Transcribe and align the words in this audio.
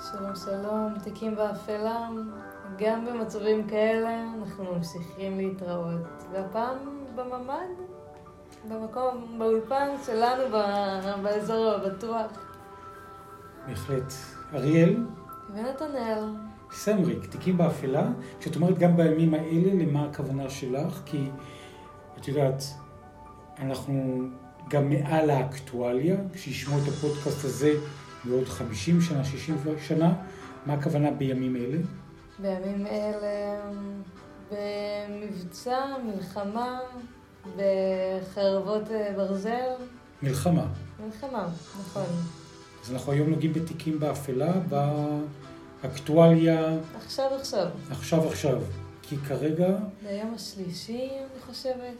שלום 0.00 0.34
שלום, 0.44 0.94
תיקים 1.02 1.36
באפלה, 1.36 2.08
גם 2.78 3.06
במצבים 3.06 3.68
כאלה 3.68 4.24
אנחנו 4.38 4.74
ממשיכים 4.74 5.36
להתראות, 5.36 6.24
והפעם 6.32 6.76
בממ"ד, 7.14 7.82
במקום, 8.68 9.38
באולפן 9.38 9.88
שלנו 10.06 10.42
באזור 11.22 11.70
הבטוח. 11.70 12.30
בהחלט. 13.66 14.12
אריאל, 14.54 14.96
ונתנאל, 15.54 16.24
סמריק, 16.70 17.26
תיקים 17.26 17.58
באפלה, 17.58 18.08
כשאת 18.40 18.56
אומרת 18.56 18.78
גם 18.78 18.96
בימים 18.96 19.34
האלה, 19.34 19.84
למה 19.84 20.04
הכוונה 20.04 20.50
שלך? 20.50 21.00
כי 21.06 21.30
את 22.18 22.28
יודעת, 22.28 22.62
אנחנו 23.58 24.20
גם 24.68 24.90
מעל 24.90 25.30
האקטואליה, 25.30 26.16
כשישמעו 26.32 26.78
את 26.78 26.88
הפודקאסט 26.88 27.44
הזה 27.44 27.74
בעוד 28.24 28.48
50 28.48 29.00
שנה, 29.00 29.24
60 29.24 29.56
שנה, 29.86 30.14
מה 30.66 30.74
הכוונה 30.74 31.10
בימים 31.10 31.56
אלה? 31.56 31.78
בימים 32.38 32.86
אלה 32.86 33.60
במבצע, 34.50 35.78
מלחמה, 36.06 36.80
בחרבות 37.56 38.90
אה, 38.90 39.12
ברזל, 39.16 39.70
מלחמה. 40.22 40.66
מלחמה, 41.04 41.48
נכון. 41.80 42.06
אז 42.84 42.92
אנחנו 42.92 43.12
היום 43.12 43.30
נוגעים 43.30 43.52
בתיקים 43.52 44.00
באפלה, 44.00 44.52
באקטואליה, 45.82 46.78
עכשיו 46.96 47.34
עכשיו, 47.40 47.66
עכשיו 47.90 48.28
עכשיו. 48.28 48.60
כי 49.02 49.16
כרגע, 49.16 49.68
ביום 50.02 50.34
השלישי 50.34 51.10
אני 51.10 51.40
חושבת. 51.46 51.94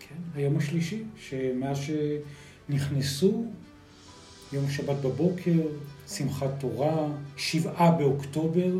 כן, 0.00 0.14
היום 0.34 0.56
השלישי, 0.56 1.04
שמאז 1.16 1.78
שנכנסו, 1.78 3.44
יום 4.52 4.70
שבת 4.70 4.96
בבוקר, 4.96 5.60
שמחת 6.08 6.50
תורה, 6.58 7.06
שבעה 7.36 7.90
באוקטובר, 7.90 8.70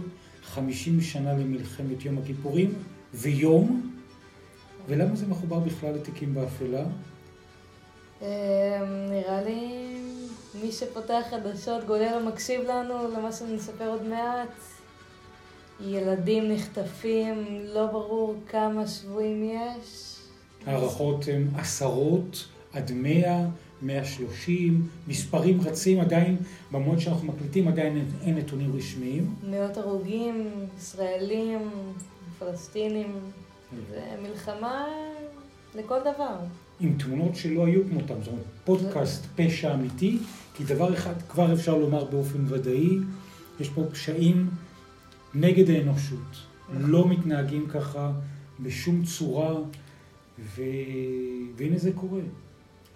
חמישים 0.43 1.01
שנה 1.01 1.33
למלחמת 1.33 2.05
יום 2.05 2.19
הכיפורים, 2.19 2.75
ויום, 3.15 3.97
ולמה 4.89 5.17
זה 5.17 5.27
מחובר 5.27 5.59
בכלל 5.59 5.95
לתיקים 5.95 6.35
באפלה? 6.35 6.85
אה, 8.23 8.85
נראה 9.11 9.43
לי 9.43 9.95
מי 10.63 10.73
שפותח 10.73 11.23
חדשות, 11.31 11.85
גולל 11.87 12.23
ומקשיב 12.23 12.61
לנו 12.61 13.09
למה 13.17 13.33
שנספר 13.33 13.89
עוד 13.89 14.03
מעט. 14.03 14.49
ילדים 15.81 16.53
נחטפים, 16.53 17.45
לא 17.75 17.87
ברור 17.87 18.35
כמה 18.49 18.87
שבויים 18.87 19.51
יש. 19.51 20.17
הערכות 20.67 21.25
הן 21.29 21.49
עשרות 21.55 22.49
עד 22.73 22.93
מאה, 22.95 23.45
מאה 23.83 24.05
שלושים, 24.05 24.87
מספרים 25.09 25.61
רצים 25.61 26.01
עדיין, 26.01 26.37
במועד 26.73 26.99
שאנחנו 26.99 27.27
מקליטים 27.33 27.69
עדיין 27.69 27.97
אין- 27.97 28.07
אין 28.23 28.37
נתונים 28.39 28.77
רשמיים. 28.77 29.35
מאות 29.51 29.77
הרוגים, 29.77 30.51
ישראלים, 30.79 31.59
פלסטינים. 32.39 33.13
זה 33.91 34.01
מלחמה 34.23 34.85
לכל 35.75 35.99
דבר. 36.01 36.37
עם 36.81 36.95
תמונות 36.99 37.37
שלא 37.37 37.67
היו 37.67 37.81
כמותם, 37.89 38.15
זאת 38.19 38.29
אומרת, 38.29 38.45
פודקאסט 38.65 39.27
פשע 39.37 39.75
אמיתי, 39.75 40.19
כי 40.57 40.65
דבר 40.65 40.95
אחד 40.95 41.15
כבר 41.29 41.53
אפשר 41.53 41.79
לומר 41.79 42.05
באופן 42.05 42.39
ודאי, 42.49 42.91
יש 43.61 43.69
פה 43.69 43.85
פשעים 43.93 44.51
נגד 45.35 45.71
האנושות. 45.71 46.37
לא 46.81 47.09
מתנהגים 47.09 47.67
ככה 47.69 48.13
בשום 48.61 49.03
צורה, 49.05 49.55
ו... 50.57 50.63
והנה 51.57 51.79
זה 51.79 51.93
קורה. 51.93 52.21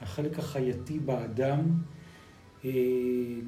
החלק 0.00 0.38
החייתי 0.38 0.98
באדם 0.98 1.60
אה, 2.64 2.70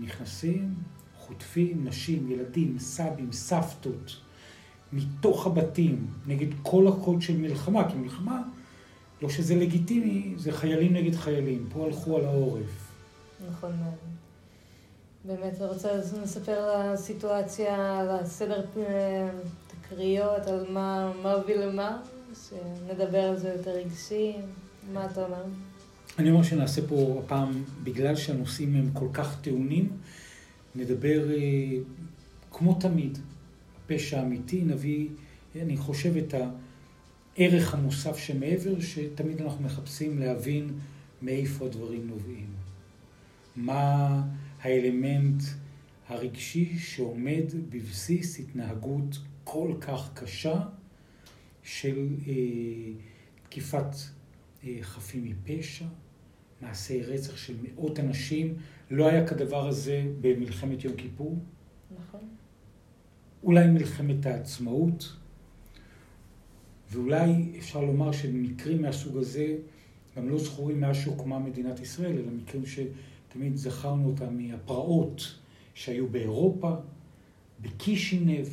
נכנסים, 0.01 0.75
חוטפים 1.19 1.85
נשים, 1.85 2.31
ילדים, 2.31 2.79
סבים, 2.79 3.33
סבתות, 3.33 4.17
מתוך 4.93 5.47
הבתים, 5.47 6.07
נגד 6.27 6.49
כל 6.63 6.89
הקוד 6.89 7.23
של 7.23 7.37
מלחמה, 7.37 7.91
כי 7.91 7.97
מלחמה, 7.97 8.43
לא 9.23 9.29
שזה 9.29 9.55
לגיטימי, 9.55 10.35
זה 10.37 10.53
חיילים 10.53 10.93
נגד 10.93 11.15
חיילים, 11.15 11.67
פה 11.73 11.85
הלכו 11.85 12.17
על 12.17 12.25
העורף. 12.25 12.93
נכון 13.49 13.71
מאוד. 13.71 13.95
באמת, 15.25 15.61
אני 15.61 15.69
רוצה 15.69 15.93
לספר 16.23 16.53
על 16.53 16.93
הסיטואציה, 16.93 18.01
על 18.01 18.09
הסדר 18.11 18.65
אה, 18.77 19.31
תקריות, 19.67 20.47
על 20.47 20.67
מה 20.71 21.13
מה 21.23 21.33
הוביל 21.33 21.61
למה, 21.61 22.03
שנדבר 22.49 23.23
על 23.23 23.37
זה 23.37 23.49
יותר 23.49 23.71
רגשי. 23.71 24.37
מה 24.93 25.07
אתה 25.07 25.25
אומר? 25.25 25.43
אני 26.19 26.31
אומר 26.31 26.43
שנעשה 26.43 26.89
פה 26.89 27.21
הפעם, 27.25 27.65
בגלל 27.85 28.17
שהנושאים 28.17 28.75
הם 28.75 28.91
כל 28.93 29.09
כך 29.13 29.41
טעונים, 29.41 29.89
נדבר 30.75 31.31
אה, 31.31 31.79
כמו 32.51 32.75
תמיד, 32.75 33.19
פשע 33.87 34.23
אמיתי, 34.23 34.63
נביא, 34.65 35.09
אני 35.63 35.77
חושב, 35.77 36.17
את 36.17 36.35
הערך 37.37 37.75
המוסף 37.75 38.17
שמעבר, 38.17 38.81
שתמיד 38.81 39.41
אנחנו 39.41 39.65
מחפשים 39.65 40.19
להבין 40.19 40.71
מאיפה 41.23 41.67
הדברים 41.67 42.07
נובעים. 42.07 42.47
מה 43.57 44.23
האלמנט 44.63 45.43
הרגשי 46.09 46.79
שעומד 46.79 47.45
בבסיס 47.71 48.39
התנהגות 48.39 49.19
כל 49.45 49.73
כך 49.81 50.11
קשה 50.15 50.61
של 51.63 52.09
אה, 52.27 52.33
תקיפת 53.49 53.95
אה, 54.65 54.79
חפים 54.83 55.25
מפשע, 55.25 55.85
מעשי 56.63 57.03
רצח 57.03 57.37
של 57.37 57.55
מאות 57.63 58.01
אנשים. 58.01 58.55
לא 58.91 59.09
היה 59.09 59.27
כדבר 59.27 59.69
הזה 59.69 60.05
במלחמת 60.21 60.85
יום 60.85 60.95
כיפור, 60.97 61.39
נכון. 61.99 62.21
אולי 63.43 63.67
מלחמת 63.67 64.27
העצמאות, 64.27 65.13
ואולי 66.93 67.53
אפשר 67.59 67.81
לומר 67.81 68.13
שמקרים 68.13 68.83
מהסוג 68.83 69.17
הזה 69.17 69.57
גם 70.17 70.29
לא 70.29 70.39
זכורים 70.39 70.81
מאז 70.81 70.97
שהוקמה 70.97 71.39
מדינת 71.39 71.81
ישראל, 71.81 72.13
אלא 72.19 72.31
מקרים 72.33 72.63
שתמיד 72.67 73.57
זכרנו 73.57 74.07
אותם 74.09 74.37
מהפרעות 74.39 75.35
שהיו 75.75 76.09
באירופה, 76.09 76.71
בקישינב, 77.61 78.47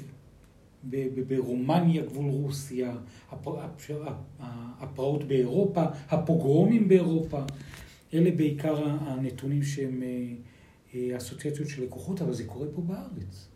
ברומניה, 1.27 2.05
גבול 2.05 2.25
רוסיה, 2.29 2.95
הפר- 3.31 3.59
הפ- 3.59 3.91
הפרעות 4.79 5.23
באירופה, 5.23 5.83
הפוגרומים 6.09 6.87
באירופה. 6.87 7.41
אלה 8.13 8.31
בעיקר 8.31 8.85
הנתונים 8.85 9.63
שהם 9.63 10.03
אה, 10.03 10.35
אה, 10.95 11.17
אסוציאציות 11.17 11.67
של 11.67 11.83
לקוחות, 11.83 12.21
אבל 12.21 12.33
זה 12.33 12.43
קורה 12.47 12.67
פה 12.75 12.81
בארץ. 12.81 13.47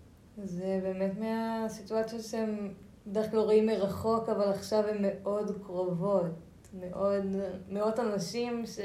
זה 0.44 0.79
באמת 0.84 1.12
מהסיטואציות 1.19 2.23
שהם 2.23 2.73
בדרך 3.07 3.31
כלל 3.31 3.40
רואים 3.40 3.66
מרחוק, 3.66 4.29
אבל 4.29 4.50
עכשיו 4.50 4.84
הן 4.88 4.97
מאוד 5.01 5.51
קרובות. 5.63 6.25
מאוד, 6.79 7.35
מאות 7.69 8.00
אנשים 8.00 8.66
ש... 8.66 8.79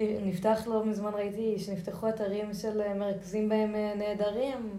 נפתח 0.00 0.62
לא 0.66 0.86
מזמן 0.86 1.10
ראיתי 1.14 1.58
שנפתחו 1.58 2.08
אתרים 2.08 2.54
של 2.54 2.94
מרכזים 2.94 3.48
בהם 3.48 3.72
נעדרים. 3.98 4.70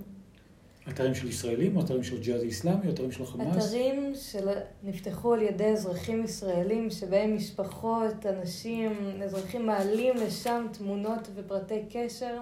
אתרים 0.89 1.16
של 1.16 1.27
ישראלים, 1.27 1.77
או 1.77 1.81
אתרים 1.81 2.03
של 2.03 2.21
ג'יהאד 2.21 2.41
איסלאמי, 2.41 2.88
או 2.88 2.94
אתרים 2.94 3.11
של 3.11 3.25
חמאס? 3.25 3.67
אתרים 3.67 4.13
שנפתחו 4.16 5.33
על 5.33 5.41
ידי 5.41 5.66
אזרחים 5.66 6.23
ישראלים, 6.23 6.89
שבהם 6.89 7.35
משפחות, 7.35 8.25
אנשים, 8.25 8.91
אזרחים 9.23 9.66
מעלים 9.66 10.16
לשם 10.16 10.66
תמונות 10.72 11.27
ופרטי 11.35 11.81
קשר, 11.89 12.39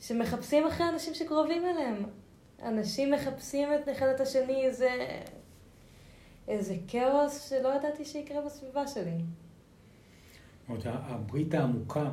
שמחפשים 0.00 0.66
אחרי 0.66 0.88
אנשים 0.88 1.14
שקרובים 1.14 1.62
אליהם. 1.66 2.02
אנשים 2.62 3.10
מחפשים 3.10 3.68
את 3.74 3.88
אחד 3.88 4.06
את 4.14 4.20
השני, 4.20 4.72
זה 4.72 4.90
איזה 6.48 6.76
כאוס 6.88 7.48
שלא 7.48 7.74
ידעתי 7.76 8.04
שיקרה 8.04 8.40
בסביבה 8.46 8.86
שלי. 8.86 9.10
זאת 9.10 10.68
אומרת, 10.68 10.82
הברית 10.86 11.54
העמוקה 11.54 12.10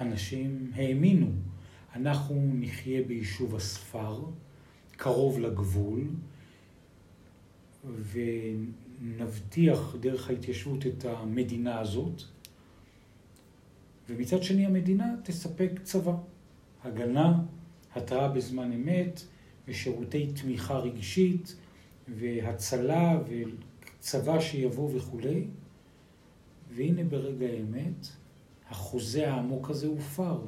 שאנשים 0.00 0.70
האמינו, 0.74 1.26
אנחנו 1.96 2.50
נחיה 2.54 3.02
ביישוב 3.02 3.54
הספר, 3.54 4.24
קרוב 4.96 5.38
לגבול, 5.38 6.08
ונבטיח 9.00 9.96
דרך 10.00 10.30
ההתיישבות 10.30 10.86
את 10.86 11.04
המדינה 11.04 11.80
הזאת, 11.80 12.22
ומצד 14.08 14.42
שני 14.42 14.66
המדינה 14.66 15.14
תספק 15.22 15.70
צבא, 15.82 16.14
הגנה, 16.84 17.42
התראה 17.94 18.28
בזמן 18.28 18.72
אמת 18.72 19.22
ושירותי 19.68 20.32
תמיכה 20.32 20.78
רגשית 20.78 21.56
והצלה 22.08 23.18
וצבא 23.28 24.40
שיבוא 24.40 24.90
וכולי. 24.96 25.44
והנה 26.74 27.04
ברגע 27.04 27.46
האמת, 27.46 28.06
החוזה 28.70 29.32
העמוק 29.32 29.70
הזה 29.70 29.86
הופר. 29.86 30.40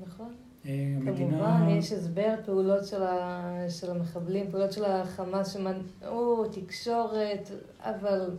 נכון. 0.00 0.34
המדינה... 0.64 1.30
כמובן, 1.30 1.68
יש 1.78 1.92
הסבר, 1.92 2.34
פעולות 2.44 2.86
של, 2.86 3.02
ה... 3.02 3.66
של 3.68 3.90
המחבלים, 3.90 4.50
פעולות 4.50 4.72
של 4.72 4.84
החמאס 4.84 5.52
שמנעו, 5.52 6.44
תקשורת, 6.52 7.50
אבל 7.80 8.30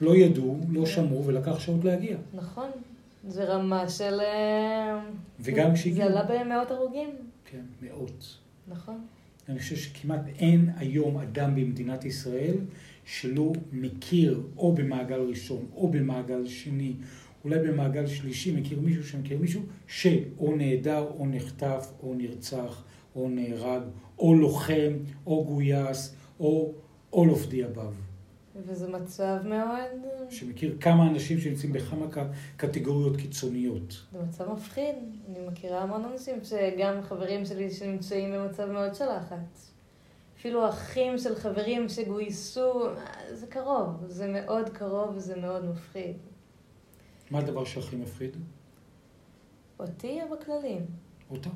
לא 0.00 0.16
ידעו, 0.16 0.58
לא 0.70 0.86
שמעו 0.86 1.26
ולקח 1.26 1.58
שעות 1.58 1.84
להגיע. 1.84 2.16
נכון, 2.34 2.70
זה 3.28 3.44
רמה 3.44 3.88
של... 3.88 4.20
אה, 4.20 5.00
וגם 5.40 5.70
זה 5.70 5.74
כשהגיעו... 5.74 6.06
עלה 6.06 6.22
במאות 6.22 6.70
הרוגים, 6.70 7.10
כן, 7.44 7.62
מאות. 7.82 8.36
נכון. 8.68 9.06
אני 9.48 9.58
חושב 9.58 9.76
שכמעט 9.76 10.20
אין 10.38 10.70
היום 10.76 11.18
אדם 11.18 11.54
במדינת 11.54 12.04
ישראל 12.04 12.54
שלא 13.04 13.52
מכיר, 13.72 14.40
או 14.56 14.72
במעגל 14.72 15.20
ראשון, 15.20 15.66
או 15.74 15.88
במעגל 15.88 16.46
שני, 16.46 16.92
אולי 17.44 17.58
במעגל 17.58 18.06
שלישי, 18.06 18.60
מכיר 18.60 18.80
מישהו 18.80 19.04
שמכיר 19.04 19.38
מישהו, 19.38 19.62
שאו 19.86 20.56
נעדר, 20.56 21.06
או 21.18 21.26
נחטף, 21.26 21.92
או 22.02 22.14
נרצח, 22.14 22.84
או 23.16 23.28
נהרג, 23.28 23.82
או 24.18 24.34
לוחם, 24.34 24.92
או 25.26 25.44
גויס, 25.44 26.14
או 26.40 26.72
all 27.12 27.16
of 27.16 27.50
the 27.50 27.76
above. 27.76 27.94
וזה 28.56 28.88
מצב 28.88 29.36
מאוד... 29.44 30.06
שמכיר 30.30 30.76
כמה 30.80 31.10
אנשים 31.10 31.40
שנמצאים 31.40 31.72
בכמה 31.72 32.06
קטגוריות 32.56 33.16
קיצוניות. 33.16 34.06
זה 34.12 34.18
מצב 34.28 34.52
מפחיד. 34.52 34.94
אני 35.28 35.38
מכירה 35.48 35.82
המון 35.82 36.04
אנשים 36.12 36.34
שגם 36.44 37.02
חברים 37.02 37.44
שלי 37.44 37.70
שנמצאים 37.70 38.32
במצב 38.32 38.70
מאוד 38.70 38.94
של 38.94 39.04
לחץ. 39.16 39.70
אפילו 40.38 40.68
אחים 40.68 41.18
של 41.18 41.34
חברים 41.34 41.88
שגויסו, 41.88 42.82
זה 43.32 43.46
קרוב, 43.46 44.04
זה 44.06 44.28
מאוד 44.28 44.68
קרוב 44.68 45.10
וזה 45.16 45.36
מאוד 45.36 45.64
מפחיד. 45.64 46.16
מה 47.30 47.38
הדבר 47.38 47.64
שהכי 47.64 47.96
מפחיד? 47.96 48.36
אותי 49.80 50.20
או 50.22 50.36
בכללים? 50.36 50.86
אותך? 51.30 51.48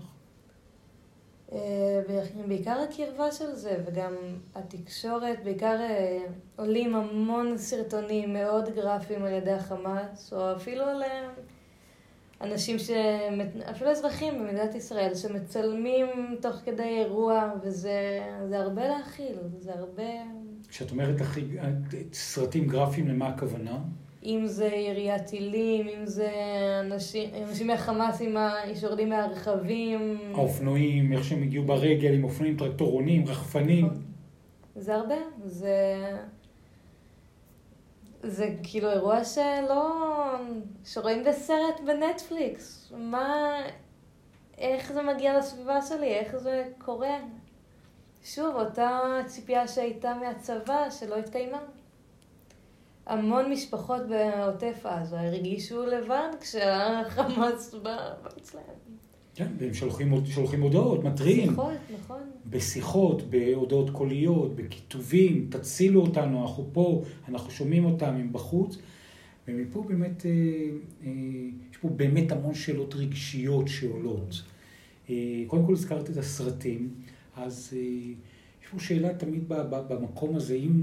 אה, 1.53 2.01
בעיקר 2.49 2.85
הקרבה 2.89 3.33
של 3.33 3.55
זה, 3.55 3.77
וגם 3.87 4.15
התקשורת, 4.55 5.45
בעיקר 5.45 5.77
אה, 5.81 6.19
עולים 6.57 6.95
המון 6.95 7.59
סרטונים 7.59 8.33
מאוד 8.33 8.69
גרפיים 8.75 9.25
על 9.25 9.33
ידי 9.33 9.53
החמאס, 9.53 10.33
או 10.33 10.57
אפילו 10.57 10.85
על 10.85 11.03
אה, 11.03 11.29
אנשים, 12.41 12.79
שמת... 12.79 13.57
אפילו 13.71 13.91
אזרחים 13.91 14.39
במדינת 14.39 14.75
ישראל, 14.75 15.15
שמצלמים 15.15 16.07
תוך 16.41 16.57
כדי 16.65 16.83
אירוע, 16.83 17.53
וזה 17.63 18.21
זה 18.49 18.59
הרבה 18.59 18.89
להכיל, 18.89 19.37
זה 19.59 19.73
הרבה... 19.75 20.03
כשאת 20.69 20.91
אומרת 20.91 21.21
הכי, 21.21 21.45
סרטים 22.13 22.69
גרפיים, 22.69 23.09
למה 23.09 23.29
הכוונה? 23.29 23.79
אם 24.25 24.47
זה 24.47 24.67
יריית 24.67 25.27
טילים, 25.27 25.89
אם 25.89 26.07
זה 26.07 26.31
אנשים, 26.81 27.31
אנשים 27.49 27.67
מהחמאס 27.67 28.21
עם 28.21 28.37
ה... 28.37 28.55
שיורדים 28.75 29.09
מהרכבים. 29.09 30.19
האופנועים, 30.35 31.13
איך 31.13 31.25
שהם 31.25 31.43
הגיעו 31.43 31.65
ברגל, 31.65 32.15
עם 32.15 32.25
אופנועים, 32.25 32.57
טרקטורונים, 32.57 33.27
רחפנים. 33.27 33.89
זה 34.77 34.95
הרבה, 34.95 35.15
זה... 35.45 35.77
זה 38.23 38.55
כאילו 38.63 38.91
אירוע 38.91 39.25
שלא... 39.25 39.91
שרואים 40.85 41.25
בסרט 41.25 41.81
בנטפליקס. 41.87 42.93
מה... 42.97 43.57
איך 44.59 44.93
זה 44.93 45.03
מגיע 45.03 45.39
לסביבה 45.39 45.83
שלי? 45.83 46.09
איך 46.09 46.37
זה 46.37 46.65
קורה? 46.79 47.17
שוב, 48.25 48.57
אותה 48.57 49.01
ציפייה 49.27 49.69
שהייתה 49.69 50.15
מהצבא 50.15 50.91
שלא 50.91 51.17
התקיימה. 51.17 51.59
המון 53.07 53.51
משפחות 53.53 54.03
בעוטף 54.09 54.87
עזה 54.87 55.21
הרגישו 55.21 55.87
לבד 55.87 56.29
כשהחמאס 56.41 57.75
בא 57.83 58.13
אצלם. 58.39 58.61
כן, 59.35 59.49
והם 59.59 59.75
שולחים, 59.75 60.27
שולחים 60.27 60.63
הודעות, 60.63 61.05
מתריעים. 61.05 61.49
בשיחות, 61.49 61.73
נכון. 62.01 62.21
בשיחות, 62.47 63.23
בהודעות 63.23 63.91
קוליות, 63.91 64.57
בכיתובים, 64.57 65.47
תצילו 65.51 66.01
אותנו, 66.01 66.43
אנחנו 66.43 66.67
פה, 66.73 67.03
אנחנו 67.29 67.51
שומעים 67.51 67.85
אותם, 67.85 68.15
הם 68.15 68.33
בחוץ. 68.33 68.79
ומפה 69.49 69.83
באמת, 69.89 70.27
אה, 70.27 70.31
אה, 71.05 71.11
יש 71.71 71.77
פה 71.77 71.89
באמת 71.89 72.33
המון 72.33 72.55
שאלות 72.55 72.95
רגשיות 72.95 73.69
שעולות. 73.69 74.43
אה, 75.11 75.43
קודם 75.47 75.67
כל 75.67 75.73
הזכרת 75.73 76.11
את 76.11 76.17
הסרטים, 76.17 76.91
אז 77.37 77.73
יש 78.63 78.69
פה 78.69 78.79
שאלה 78.79 79.15
תמיד 79.15 79.45
במקום 79.89 80.37
הזה, 80.37 80.55
אם 80.55 80.83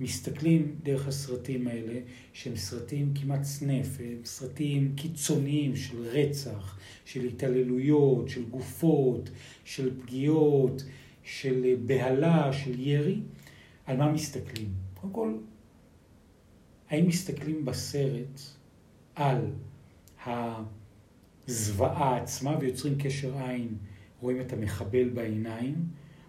מסתכלים 0.00 0.76
דרך 0.82 1.08
הסרטים 1.08 1.68
האלה, 1.68 2.00
שהם 2.32 2.56
סרטים 2.56 3.12
כמעט 3.14 3.42
סנף, 3.42 3.86
הם 4.00 4.18
סרטים 4.24 4.92
קיצוניים 4.96 5.76
של 5.76 6.02
רצח, 6.02 6.78
של 7.04 7.24
התעללויות, 7.24 8.28
של 8.28 8.44
גופות, 8.44 9.30
של 9.64 10.00
פגיעות, 10.00 10.84
של 11.22 11.76
בהלה, 11.86 12.52
של 12.52 12.80
ירי, 12.80 13.20
על 13.86 13.96
מה 13.96 14.12
מסתכלים? 14.12 14.68
קודם 14.94 15.12
כל, 15.12 15.34
האם 16.90 17.06
מסתכלים 17.06 17.64
בסרט 17.64 18.40
על 19.14 19.50
הזוועה 20.26 22.16
עצמה 22.16 22.56
ויוצרים 22.60 22.94
קשר 22.98 23.38
עין, 23.38 23.68
רואים 24.20 24.40
את 24.40 24.52
המחבל 24.52 25.08
בעיניים, 25.08 25.74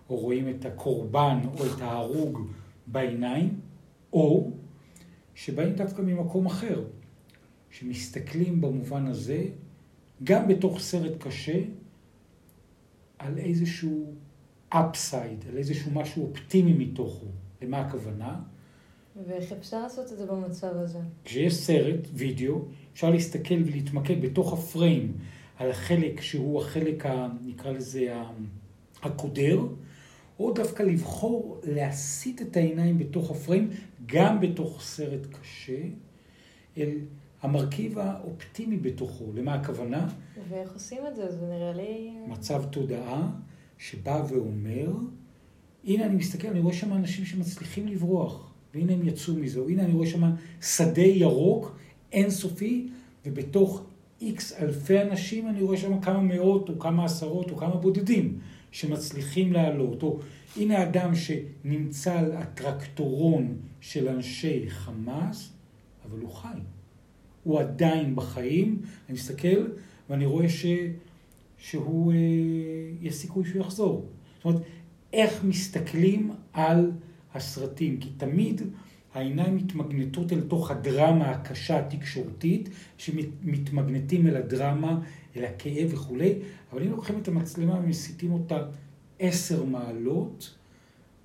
או 0.09 0.15
רואים 0.15 0.49
את 0.49 0.65
הקורבן 0.65 1.39
או 1.57 1.65
את 1.65 1.81
ההרוג 1.81 2.41
בעיניים, 2.87 3.59
או 4.13 4.51
שבאים 5.35 5.73
דווקא 5.75 6.01
ממקום 6.01 6.45
אחר, 6.45 6.83
שמסתכלים 7.69 8.61
במובן 8.61 9.07
הזה, 9.07 9.43
גם 10.23 10.47
בתוך 10.47 10.79
סרט 10.79 11.13
קשה, 11.19 11.59
על 13.19 13.37
איזשהו 13.37 14.13
אפסייד, 14.69 15.45
על 15.49 15.57
איזשהו 15.57 15.91
משהו 15.91 16.29
אופטימי 16.29 16.73
מתוכו. 16.73 17.25
למה 17.61 17.79
הכוונה? 17.79 18.39
ואיך 19.27 19.51
אפשר 19.51 19.81
לעשות 19.81 20.11
את 20.11 20.17
זה 20.17 20.25
במצב 20.25 20.71
הזה? 20.73 20.99
כשיש 21.23 21.55
סרט, 21.55 21.99
וידאו, 22.13 22.61
אפשר 22.93 23.09
להסתכל 23.09 23.55
ולהתמקד 23.65 24.21
בתוך 24.21 24.53
הפריים 24.53 25.13
על 25.57 25.71
החלק 25.71 26.21
שהוא 26.21 26.61
החלק, 26.61 27.05
ה, 27.05 27.27
נקרא 27.45 27.71
לזה, 27.71 28.13
הקודר, 29.03 29.59
או 30.39 30.53
דווקא 30.53 30.83
לבחור 30.83 31.61
להסיט 31.63 32.41
את 32.41 32.57
העיניים 32.57 32.97
בתוך 32.97 33.31
הפריים, 33.31 33.69
גם 34.05 34.39
בתוך 34.39 34.81
סרט 34.81 35.27
קשה, 35.31 35.81
אל 36.77 36.97
המרכיב 37.41 37.99
האופטימי 37.99 38.77
בתוכו. 38.77 39.25
למה 39.33 39.53
הכוונה? 39.53 40.07
ואיך 40.49 40.73
עושים 40.73 41.01
את 41.07 41.15
זה? 41.15 41.31
זה 41.31 41.45
נראה 41.45 41.73
לי... 41.73 42.11
מצב 42.27 42.63
תודעה 42.69 43.31
שבא 43.77 44.23
ואומר, 44.29 44.89
הנה 45.85 46.05
אני 46.05 46.15
מסתכל, 46.15 46.47
אני 46.47 46.59
רואה 46.59 46.73
שם 46.73 46.93
אנשים 46.93 47.25
שמצליחים 47.25 47.87
לברוח, 47.87 48.51
והנה 48.73 48.93
הם 48.93 49.07
יצאו 49.07 49.33
מזה, 49.33 49.59
או 49.59 49.69
הנה 49.69 49.83
אני 49.83 49.93
רואה 49.93 50.07
שם 50.07 50.31
שדה 50.61 51.01
ירוק 51.01 51.77
אינסופי, 52.11 52.87
ובתוך 53.25 53.83
איקס 54.21 54.53
אלפי 54.53 55.01
אנשים 55.01 55.47
אני 55.47 55.61
רואה 55.61 55.77
שם 55.77 56.01
כמה 56.01 56.19
מאות, 56.19 56.69
או 56.69 56.79
כמה 56.79 57.05
עשרות, 57.05 57.51
או 57.51 57.57
כמה 57.57 57.75
בודדים. 57.75 58.39
שמצליחים 58.75 59.53
לעלות, 59.53 60.03
או 60.03 60.19
הנה 60.57 60.83
אדם 60.83 61.11
שנמצא 61.15 62.19
על 62.19 62.31
הטרקטורון 62.31 63.57
של 63.81 64.07
אנשי 64.07 64.69
חמאס, 64.69 65.53
אבל 66.05 66.19
הוא 66.19 66.31
חי. 66.31 66.59
הוא 67.43 67.59
עדיין 67.59 68.15
בחיים, 68.15 68.81
אני 69.09 69.13
מסתכל 69.13 69.67
ואני 70.09 70.25
רואה 70.25 70.49
ש... 70.49 70.65
שהוא, 71.57 72.13
אה, 72.13 72.17
יש 73.01 73.15
סיכוי 73.15 73.45
שהוא 73.45 73.61
יחזור. 73.61 74.05
זאת 74.37 74.45
אומרת, 74.45 74.61
איך 75.13 75.43
מסתכלים 75.43 76.31
על 76.53 76.91
הסרטים, 77.33 77.99
כי 77.99 78.09
תמיד 78.17 78.61
העיניים 79.15 79.55
מתמגנטות 79.55 80.33
אל 80.33 80.41
תוך 80.41 80.71
הדרמה 80.71 81.31
הקשה 81.31 81.79
התקשורתית, 81.79 82.69
שמתמגנטים 82.97 84.27
אל 84.27 84.35
הדרמה, 84.35 85.01
אל 85.37 85.45
הכאב 85.45 85.89
וכולי, 85.93 86.33
אבל 86.71 86.83
אם 86.83 86.91
לוקחים 86.91 87.19
את 87.21 87.27
המצלמה 87.27 87.79
ומסיטים 87.79 88.31
אותה 88.31 88.67
עשר 89.19 89.63
מעלות, 89.63 90.55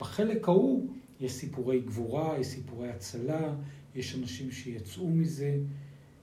בחלק 0.01 0.49
ההוא 0.49 0.87
יש 1.21 1.33
סיפורי 1.33 1.81
גבורה, 1.81 2.39
יש 2.41 2.47
סיפורי 2.47 2.91
הצלה, 2.91 3.55
יש 3.95 4.15
אנשים 4.15 4.51
שיצאו 4.51 5.09
מזה, 5.09 5.59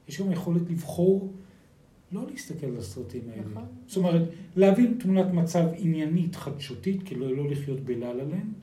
יש 0.08 0.22
גם 0.22 0.32
יכולת 0.32 0.70
לבחור 0.70 1.34
לא 2.12 2.26
להסתכל 2.32 2.66
על 2.66 2.78
הסרטים 2.78 3.22
האלה. 3.32 3.42
נכון. 3.52 3.66
זאת 3.88 3.98
אומרת, 3.98 4.22
להבין 4.56 4.98
תמונת 5.00 5.34
מצב 5.34 5.68
עניינית 5.78 6.36
חדשותית, 6.36 7.04
כאילו 7.06 7.36
לא 7.36 7.50
לחיות 7.50 7.80
בלה 7.80 8.10
עליהם, 8.10 8.54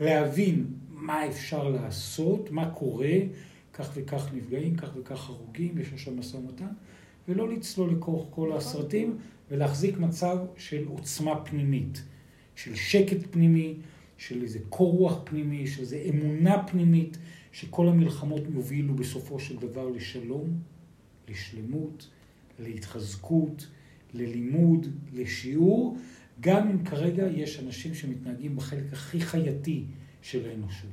להבין 0.00 0.66
מה 0.94 1.28
אפשר 1.28 1.68
לעשות, 1.68 2.50
מה 2.50 2.70
קורה, 2.70 3.18
כך 3.72 3.90
וכך 3.94 4.30
נפגעים, 4.34 4.76
כך 4.76 4.90
וכך 4.96 5.28
הרוגים, 5.28 5.78
יש 5.78 5.92
עכשיו 5.92 6.14
משא 6.14 6.36
ומתן, 6.36 6.72
ולא 7.28 7.48
לצלול 7.48 7.90
לכוח 7.92 8.26
כל 8.30 8.46
נכון. 8.46 8.58
הסרטים, 8.58 9.18
ולהחזיק 9.50 9.98
מצב 9.98 10.38
של 10.56 10.84
עוצמה 10.86 11.44
פנימית, 11.44 12.02
של 12.54 12.74
שקט 12.74 13.16
פנימי, 13.30 13.74
של 14.18 14.42
איזה 14.42 14.58
קור 14.68 14.92
רוח 14.92 15.20
פנימי, 15.24 15.66
של 15.66 15.80
איזה 15.80 16.02
אמונה 16.08 16.62
פנימית, 16.66 17.18
שכל 17.52 17.88
המלחמות 17.88 18.42
יובילו 18.54 18.94
בסופו 18.94 19.40
של 19.40 19.56
דבר 19.56 19.88
לשלום, 19.88 20.58
לשלמות, 21.28 22.08
להתחזקות, 22.58 23.66
ללימוד, 24.14 24.86
לשיעור, 25.12 25.96
גם 26.40 26.70
אם 26.70 26.84
כרגע 26.84 27.26
יש 27.26 27.60
אנשים 27.60 27.94
שמתנהגים 27.94 28.56
בחלק 28.56 28.92
הכי 28.92 29.20
חייתי 29.20 29.84
של 30.24 30.48
האנושות. 30.50 30.90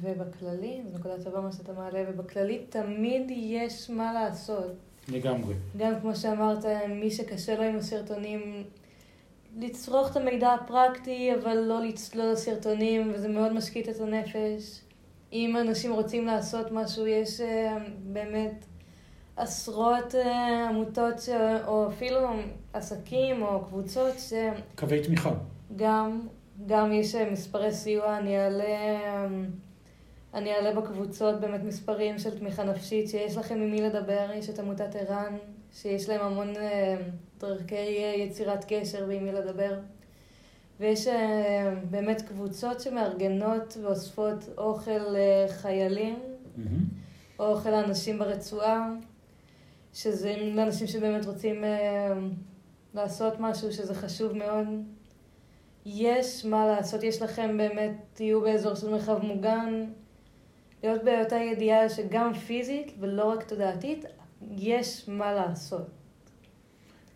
ובכללי, 0.00 0.82
זו 0.92 0.98
נקודה 0.98 1.24
טובה 1.24 1.40
מה 1.40 1.52
שאתה 1.52 1.72
מעלה, 1.72 2.04
ובכללי 2.08 2.64
תמיד 2.68 3.22
יש 3.30 3.90
מה 3.90 4.12
לעשות. 4.12 4.72
לגמרי. 5.08 5.54
גם 5.76 6.00
כמו 6.00 6.16
שאמרת, 6.16 6.64
מי 6.88 7.10
שקשה 7.10 7.56
לו 7.56 7.62
עם 7.62 7.76
הסרטונים, 7.76 8.64
לצרוך 9.56 10.10
את 10.10 10.16
המידע 10.16 10.52
הפרקטי, 10.52 11.34
אבל 11.34 11.56
לא 11.58 11.80
לצלול 11.80 12.32
לסרטונים, 12.32 13.12
וזה 13.14 13.28
מאוד 13.28 13.52
משקיט 13.52 13.88
את 13.88 14.00
הנפש. 14.00 14.80
אם 15.32 15.56
אנשים 15.60 15.92
רוצים 15.92 16.26
לעשות 16.26 16.72
משהו, 16.72 17.06
יש 17.06 17.40
אה, 17.40 17.76
באמת 18.12 18.66
עשרות 19.36 20.14
אה, 20.14 20.68
עמותות, 20.68 21.20
ש... 21.20 21.28
או 21.66 21.88
אפילו 21.88 22.18
עסקים 22.72 23.42
או 23.42 23.64
קבוצות 23.64 24.18
ש... 24.18 24.32
קווי 24.76 25.02
תמיכה. 25.02 25.34
גם, 25.76 26.20
גם 26.66 26.92
יש 26.92 27.14
אה, 27.14 27.30
מספרי 27.30 27.72
סיוע, 27.72 28.18
אני 28.18 28.38
אעלה, 28.38 29.26
אני 30.34 30.52
אעלה 30.54 30.80
בקבוצות 30.80 31.40
באמת 31.40 31.64
מספרים 31.64 32.18
של 32.18 32.38
תמיכה 32.38 32.64
נפשית, 32.64 33.08
שיש 33.08 33.36
לכם 33.36 33.54
עם 33.54 33.70
מי 33.70 33.80
לדבר, 33.80 34.30
יש 34.34 34.50
את 34.50 34.58
עמותת 34.58 34.96
ער"ן, 34.96 35.36
שיש 35.72 36.08
להם 36.08 36.20
המון 36.20 36.52
דרכי 37.38 38.14
יצירת 38.16 38.64
קשר 38.68 39.04
ועם 39.08 39.24
מי 39.24 39.32
לדבר. 39.32 39.78
ויש 40.80 41.06
באמת 41.90 42.22
קבוצות 42.22 42.80
שמארגנות 42.80 43.76
ואוספות 43.82 44.48
אוכל 44.58 45.00
לחיילים, 45.10 46.18
mm-hmm. 46.18 46.60
אוכל 47.38 47.70
לאנשים 47.70 48.18
ברצועה, 48.18 48.90
שזה 49.92 50.36
לאנשים 50.54 50.86
שבאמת 50.86 51.26
רוצים 51.26 51.64
לעשות 52.94 53.34
משהו, 53.40 53.72
שזה 53.72 53.94
חשוב 53.94 54.32
מאוד. 54.32 54.66
יש 55.86 56.44
מה 56.44 56.66
לעשות, 56.66 57.02
יש 57.02 57.22
לכם 57.22 57.56
באמת, 57.58 57.92
תהיו 58.14 58.40
באזור 58.40 58.74
של 58.74 58.90
מרחב 58.90 59.18
מוגן, 59.22 59.84
להיות 60.82 61.04
באותה 61.04 61.36
ידיעה 61.36 61.88
שגם 61.88 62.34
פיזית 62.34 62.92
ולא 63.00 63.24
רק 63.24 63.48
תודעתית, 63.48 64.04
יש 64.56 65.04
מה 65.08 65.32
לעשות. 65.32 65.86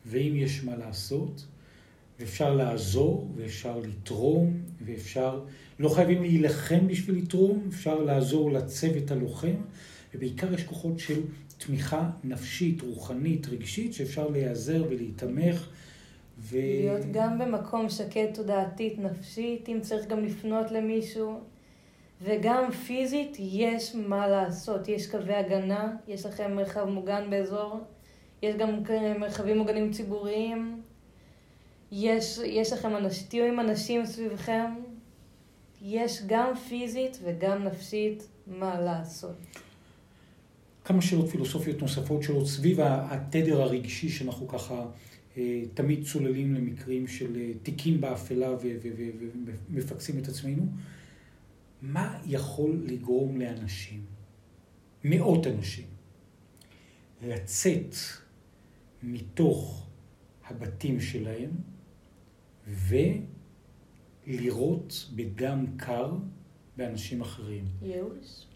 ואם 0.06 0.32
יש 0.36 0.64
מה 0.64 0.76
לעשות, 0.76 1.46
ואפשר 2.20 2.54
לעזור, 2.54 3.28
ואפשר 3.36 3.78
לתרום, 3.78 4.60
ואפשר, 4.84 5.44
לא 5.78 5.88
חייבים 5.88 6.22
להילחם 6.22 6.88
בשביל 6.88 7.18
לתרום, 7.18 7.68
אפשר 7.68 7.98
לעזור 7.98 8.52
לצוות 8.52 9.10
הלוחם, 9.10 9.56
ובעיקר 10.14 10.54
יש 10.54 10.62
כוחות 10.62 10.98
של 10.98 11.20
תמיכה 11.58 12.10
נפשית, 12.24 12.82
רוחנית, 12.82 13.46
רגשית, 13.46 13.94
שאפשר 13.94 14.28
להיעזר 14.28 14.84
ולהיתמך. 14.90 15.68
ו... 16.38 16.56
להיות 16.56 17.02
גם 17.12 17.38
במקום 17.38 17.88
שקט 17.88 18.34
תודעתית, 18.34 18.98
נפשית, 18.98 19.68
אם 19.68 19.78
צריך 19.82 20.06
גם 20.06 20.24
לפנות 20.24 20.70
למישהו. 20.70 21.40
וגם 22.22 22.70
פיזית 22.70 23.36
יש 23.38 23.94
מה 23.94 24.28
לעשות, 24.28 24.88
יש 24.88 25.10
קווי 25.10 25.34
הגנה, 25.34 25.96
יש 26.08 26.26
לכם 26.26 26.56
מרחב 26.56 26.84
מוגן 26.84 27.30
באזור, 27.30 27.80
יש 28.42 28.56
גם 28.56 28.82
מרחבים 29.18 29.58
מוגנים 29.58 29.92
ציבוריים, 29.92 30.82
יש, 31.92 32.38
יש 32.44 32.72
לכם 32.72 32.96
אנשים, 32.96 33.26
תהיו 33.28 33.44
עם 33.44 33.60
אנשים 33.60 34.06
סביבכם, 34.06 34.70
יש 35.82 36.22
גם 36.26 36.56
פיזית 36.68 37.18
וגם 37.24 37.64
נפשית 37.64 38.28
מה 38.46 38.80
לעשות. 38.80 39.36
כמה 40.84 41.02
שאלות 41.02 41.28
פילוסופיות 41.28 41.82
נוספות 41.82 42.22
שלו 42.22 42.46
סביב 42.46 42.80
התדר 42.82 43.62
הרגשי 43.62 44.08
שאנחנו 44.08 44.48
ככה 44.48 44.84
תמיד 45.74 46.04
צוללים 46.04 46.54
למקרים 46.54 47.06
של 47.06 47.36
אה, 47.36 47.50
תיקים 47.62 48.00
באפלה 48.00 48.48
ומפקסים 49.70 50.18
את 50.18 50.28
עצמנו. 50.28 50.66
מה 51.82 52.18
יכול 52.26 52.82
לגרום 52.86 53.40
לאנשים, 53.40 54.04
מאות 55.04 55.46
אנשים, 55.46 55.86
לצאת 57.22 57.94
מתוך 59.02 59.86
הבתים 60.46 61.00
שלהם 61.00 61.50
ולירות 64.26 65.10
בדם 65.14 65.66
קר 65.76 66.16
באנשים 66.76 67.20
אחרים. 67.20 67.64
ייאוש? 67.82 68.46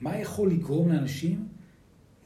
מה 0.00 0.18
יכול 0.18 0.50
לגרום 0.50 0.88
לאנשים 0.88 1.48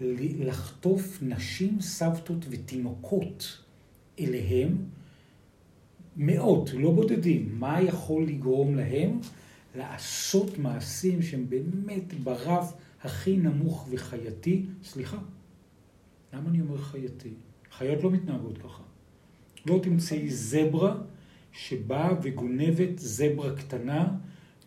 לחטוף 0.01 1.19
נשים, 1.23 1.81
סבתות 1.81 2.47
ותינוקות 2.51 3.64
אליהם? 4.21 4.77
מאות, 6.17 6.71
לא 6.75 6.91
בודדים. 6.91 7.57
מה 7.59 7.81
יכול 7.83 8.27
לגרום 8.27 8.75
להם 8.75 9.21
לעשות 9.77 10.59
מעשים 10.59 11.23
שהם 11.23 11.47
באמת 11.49 12.15
ברף 12.15 12.75
הכי 13.03 13.37
נמוך 13.37 13.87
וחייתי? 13.91 14.67
סליחה, 14.85 15.19
למה 16.33 16.51
אני 16.51 16.61
אומר 16.61 16.79
חייתי? 16.79 17.31
חיות 17.71 18.03
לא 18.03 18.11
מתנהגות 18.11 18.59
ככה. 18.59 18.83
לא 19.67 19.79
תמצאי 19.83 20.31
זברה 20.31 20.97
שבאה 21.53 22.11
וגונבת 22.23 22.99
זברה 22.99 23.57
קטנה 23.57 24.09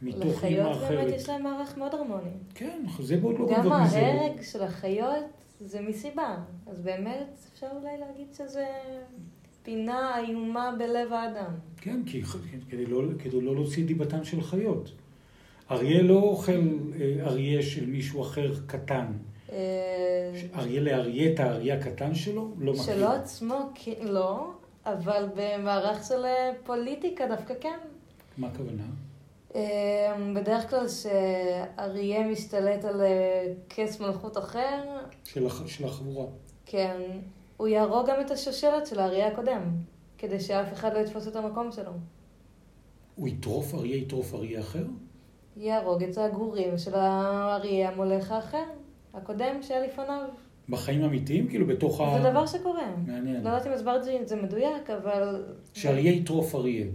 מתוך 0.01 0.43
אימא 0.43 0.61
אחרת. 0.61 0.81
לחיות 0.81 0.91
באמת 0.91 1.13
יש 1.13 1.29
להם 1.29 1.43
מערך 1.43 1.77
מאוד 1.77 1.93
הרמוני. 1.93 2.29
כן, 2.55 2.83
זברות 2.99 3.39
לא 3.39 3.45
גונבות 3.45 3.71
מזברות. 3.81 3.91
גם 3.93 4.17
ההרג 4.17 4.41
של 4.41 4.63
החיות 4.63 5.25
זה 5.59 5.81
מסיבה. 5.81 6.37
אז 6.67 6.81
באמת 6.81 7.37
אפשר 7.53 7.67
אולי 7.81 7.97
להגיד 7.97 8.27
שזה 8.33 8.65
פינה 9.67 10.19
איומה 10.19 10.71
בלב 10.77 11.13
האדם. 11.13 11.51
כן, 11.77 12.01
כי, 12.05 12.21
כדי 12.69 12.85
לא, 12.85 13.01
כדי 13.19 13.41
לא 13.41 13.55
להוציא 13.55 13.85
דיבתן 13.85 14.23
של 14.23 14.41
חיות. 14.41 14.91
אריה 15.71 16.01
לא 16.01 16.13
אוכל 16.13 16.51
אה, 16.51 17.25
אריה 17.25 17.61
של 17.61 17.85
מישהו 17.85 18.21
אחר 18.21 18.53
קטן. 18.67 19.05
אה, 19.51 19.57
אריה 20.55 20.81
לאריה 20.81 21.33
את 21.33 21.39
האריה 21.39 21.75
הקטן 21.75 22.15
שלו? 22.15 22.51
לא 22.59 22.73
מכיר. 22.73 22.83
שלו 22.83 23.07
עצמו, 23.07 23.69
לא, 24.01 24.51
אבל 24.85 25.29
במערך 25.35 26.07
של 26.07 26.25
אה, 26.25 26.51
פוליטיקה 26.63 27.27
דווקא 27.27 27.53
כן. 27.61 27.79
מה 28.37 28.47
הכוונה? 28.47 28.83
בדרך 30.35 30.69
כלל 30.69 30.85
שאריה 30.87 32.27
משתלט 32.27 32.85
על 32.85 33.01
כס 33.69 33.99
מלכות 33.99 34.37
אחר. 34.37 34.83
של, 35.23 35.45
הח... 35.45 35.67
של 35.67 35.85
החבורה. 35.85 36.25
כן. 36.65 37.01
הוא 37.57 37.67
יהרוג 37.67 38.09
גם 38.09 38.21
את 38.21 38.31
השושלת 38.31 38.87
של 38.87 38.99
האריה 38.99 39.27
הקודם, 39.27 39.61
כדי 40.17 40.39
שאף 40.39 40.73
אחד 40.73 40.93
לא 40.93 40.99
יתפוס 40.99 41.27
את 41.27 41.35
המקום 41.35 41.71
שלו. 41.71 41.91
הוא 43.15 43.27
יטרוף 43.27 43.73
אריה, 43.73 43.95
יטרוף 43.95 44.33
אריה 44.33 44.59
אחר? 44.59 44.83
יהרוג 45.57 46.03
את 46.03 46.17
הגורים 46.17 46.77
של 46.77 46.95
האריה 46.95 47.89
המולך 47.89 48.31
האחר, 48.31 48.63
הקודם 49.13 49.61
שהיה 49.61 49.87
לפניו. 49.87 50.27
בחיים 50.69 51.03
אמיתיים? 51.03 51.47
כאילו 51.47 51.67
בתוך 51.67 52.01
ה... 52.01 52.21
זה 52.21 52.29
דבר 52.29 52.45
שקורה. 52.45 52.95
מעניין. 53.07 53.43
לא 53.43 53.49
יודעת 53.49 53.67
אם 53.67 53.71
הסברתי 53.71 54.21
את 54.21 54.27
זה 54.27 54.35
מדויק, 54.35 54.89
אבל... 54.89 55.45
שאריה 55.73 56.11
יטרוף 56.11 56.55
אריה. 56.55 56.85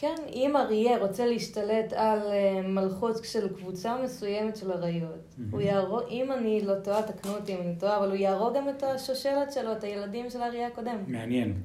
כן, 0.00 0.14
אם 0.32 0.56
אריה 0.56 0.98
רוצה 0.98 1.26
להשתלט 1.26 1.92
על 1.92 2.18
אה, 2.18 2.62
מלכות 2.62 3.24
של 3.24 3.54
קבוצה 3.54 4.02
מסוימת 4.04 4.56
של 4.56 4.72
אריות. 4.72 5.34
הוא 5.50 5.60
יהרוג, 5.60 6.02
אם 6.10 6.32
אני 6.32 6.60
לא 6.60 6.74
טועה, 6.84 7.02
תקנו 7.02 7.34
אותי 7.34 7.54
אם 7.54 7.60
אני 7.60 7.74
טועה, 7.78 7.96
אבל 7.98 8.08
הוא 8.08 8.16
יהרוג 8.16 8.56
גם 8.56 8.68
את 8.68 8.82
השושלת 8.82 9.52
שלו, 9.52 9.72
את 9.72 9.84
הילדים 9.84 10.30
של 10.30 10.42
האריה 10.42 10.66
הקודם. 10.66 10.96
מעניין. 11.06 11.62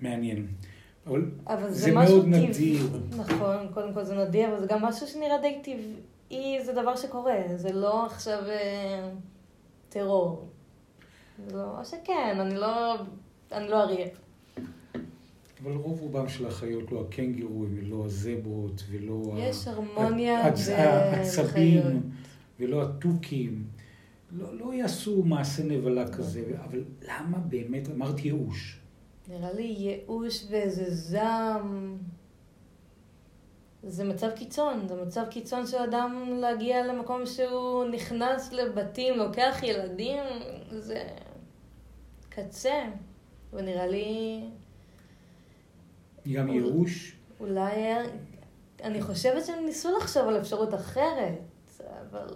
מעניין. 0.00 0.46
אבל, 1.06 1.30
אבל 1.46 1.70
זה, 1.70 1.74
זה 1.74 1.92
מאוד 1.92 2.06
טבע... 2.08 2.38
נדיר. 2.38 2.82
נכון, 3.16 3.68
קודם 3.74 3.94
כל 3.94 4.04
זה 4.04 4.14
נדיר, 4.14 4.48
אבל 4.48 4.60
זה 4.60 4.66
גם 4.66 4.82
משהו 4.82 5.06
שנראה 5.06 5.38
די 5.40 5.60
טבעי, 5.62 6.64
זה 6.64 6.72
דבר 6.72 6.96
שקורה, 6.96 7.38
זה 7.56 7.72
לא 7.72 8.06
עכשיו 8.06 8.42
אה, 8.48 9.08
טרור. 9.88 10.48
לא, 11.52 11.78
או 11.78 11.84
שכן, 11.84 12.36
אני 12.40 12.54
לא, 12.54 12.94
אני 13.52 13.68
לא 13.68 13.82
אריה. 13.82 14.06
אבל 15.62 15.72
רוב 15.72 16.00
רובם 16.00 16.28
של 16.28 16.46
החיות, 16.46 16.92
לא 16.92 17.00
הקנגורים, 17.00 17.78
ולא 17.78 18.04
הזברות, 18.04 18.82
ולא... 18.90 19.34
יש 19.36 19.68
הרמוניה 19.68 20.50
בחיות. 20.50 22.02
ולא 22.60 22.82
התוכים. 22.82 23.64
לא, 24.32 24.54
לא 24.58 24.74
יעשו 24.74 25.22
מעשה 25.22 25.64
נבלה 25.64 26.12
כזה, 26.12 26.42
אבל 26.64 26.84
למה 27.08 27.38
באמת, 27.38 27.88
אמרת 27.88 28.24
ייאוש. 28.24 28.80
נראה 29.28 29.52
לי 29.52 29.62
ייאוש 29.62 30.46
ואיזה 30.50 30.94
זעם. 30.94 31.98
זה 33.82 34.04
מצב 34.04 34.30
קיצון, 34.30 34.88
זה 34.88 34.94
מצב 34.94 35.24
קיצון 35.30 35.66
של 35.66 35.76
אדם 35.76 36.26
להגיע 36.40 36.86
למקום 36.86 37.26
שהוא 37.26 37.84
נכנס 37.84 38.52
לבתים, 38.52 39.18
לוקח 39.18 39.60
ילדים, 39.62 40.22
זה 40.70 41.02
קצה. 42.28 42.82
ונראה 43.52 43.86
לי... 43.86 44.40
גם 46.32 46.48
ייאוש? 46.48 47.16
אולי... 47.40 47.72
אני 48.82 49.02
חושבת 49.02 49.46
שהם 49.46 49.64
ניסו 49.64 49.88
לחשוב 49.96 50.28
על 50.28 50.40
אפשרות 50.40 50.74
אחרת, 50.74 51.38
אבל 51.80 52.26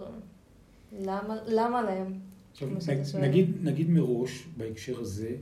למה, 0.99 1.35
למה 1.45 1.81
להם? 1.81 2.19
עכשיו, 2.51 3.21
נגיד, 3.21 3.57
נגיד 3.61 3.89
מראש, 3.89 4.47
בהקשר 4.57 4.99
הזה, 4.99 5.35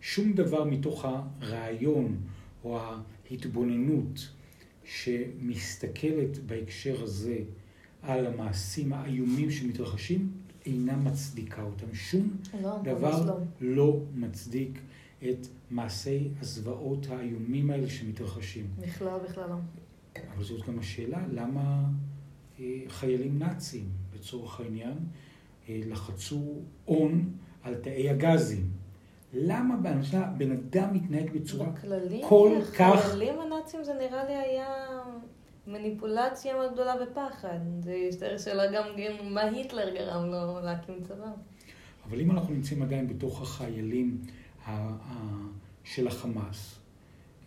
שום 0.00 0.32
דבר 0.32 0.64
מתוך 0.64 1.04
הרעיון 1.04 2.16
או 2.64 2.80
ההתבוננות 3.30 4.28
שמסתכלת 4.84 6.38
בהקשר 6.46 7.02
הזה 7.02 7.38
על 8.02 8.26
המעשים 8.26 8.92
האיומים 8.92 9.50
שמתרחשים, 9.50 10.32
אינה 10.66 10.96
מצדיקה 10.96 11.62
אותם. 11.62 11.94
שום 11.94 12.36
לא, 12.62 12.78
דבר 12.82 13.24
לא. 13.26 13.36
לא 13.60 14.00
מצדיק 14.14 14.78
את 15.22 15.46
מעשי 15.70 16.28
הזוועות 16.40 17.06
האיומים 17.10 17.70
האלה 17.70 17.88
שמתרחשים. 17.88 18.66
בכלל, 18.78 19.18
בכלל 19.28 19.48
לא. 19.48 19.56
אבל 20.34 20.44
זאת 20.44 20.66
גם 20.66 20.78
השאלה, 20.78 21.24
למה 21.32 21.84
אה, 22.60 22.64
חיילים 22.88 23.38
נאצים, 23.38 23.88
לצורך 24.14 24.60
העניין, 24.60 24.98
אה, 25.68 25.80
לחצו 25.86 26.42
הון 26.84 27.32
על 27.62 27.74
תאי 27.74 28.10
הגזים? 28.10 28.70
למה 29.32 29.76
בן 30.38 30.52
אדם 30.52 30.94
מתנהג 30.94 31.30
בצורה 31.30 31.66
בכללי, 31.66 32.22
כל 32.28 32.58
כך... 32.78 33.00
חיילים 33.00 33.40
הנאצים 33.40 33.84
זה 33.84 33.94
נראה 33.94 34.24
לי 34.24 34.34
היה 34.36 34.66
מניפולציה 35.66 36.54
מאוד 36.54 36.72
גדולה 36.72 36.94
ופחד. 37.02 37.58
זה 37.80 37.94
יותר 37.94 38.38
שאלה 38.38 38.72
גם 38.72 38.84
מה 39.34 39.40
היטלר 39.40 39.94
גרם 39.94 40.24
לו 40.24 40.60
להקים 40.60 40.94
צבא. 41.02 41.32
אבל 42.08 42.20
אם 42.20 42.30
אנחנו 42.30 42.54
נמצאים 42.54 42.82
עדיין 42.82 43.08
בתוך 43.08 43.42
החיילים 43.42 44.20
של 45.84 46.06
החמאס, 46.06 46.74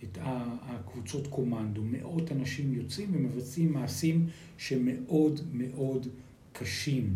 את 0.03 0.17
הקבוצות 0.21 1.27
קומנדו, 1.27 1.81
מאות 1.83 2.31
אנשים 2.31 2.73
יוצאים 2.73 3.09
ומבצעים 3.13 3.73
מעשים 3.73 4.27
שמאוד 4.57 5.41
מאוד 5.53 6.07
קשים. 6.53 7.13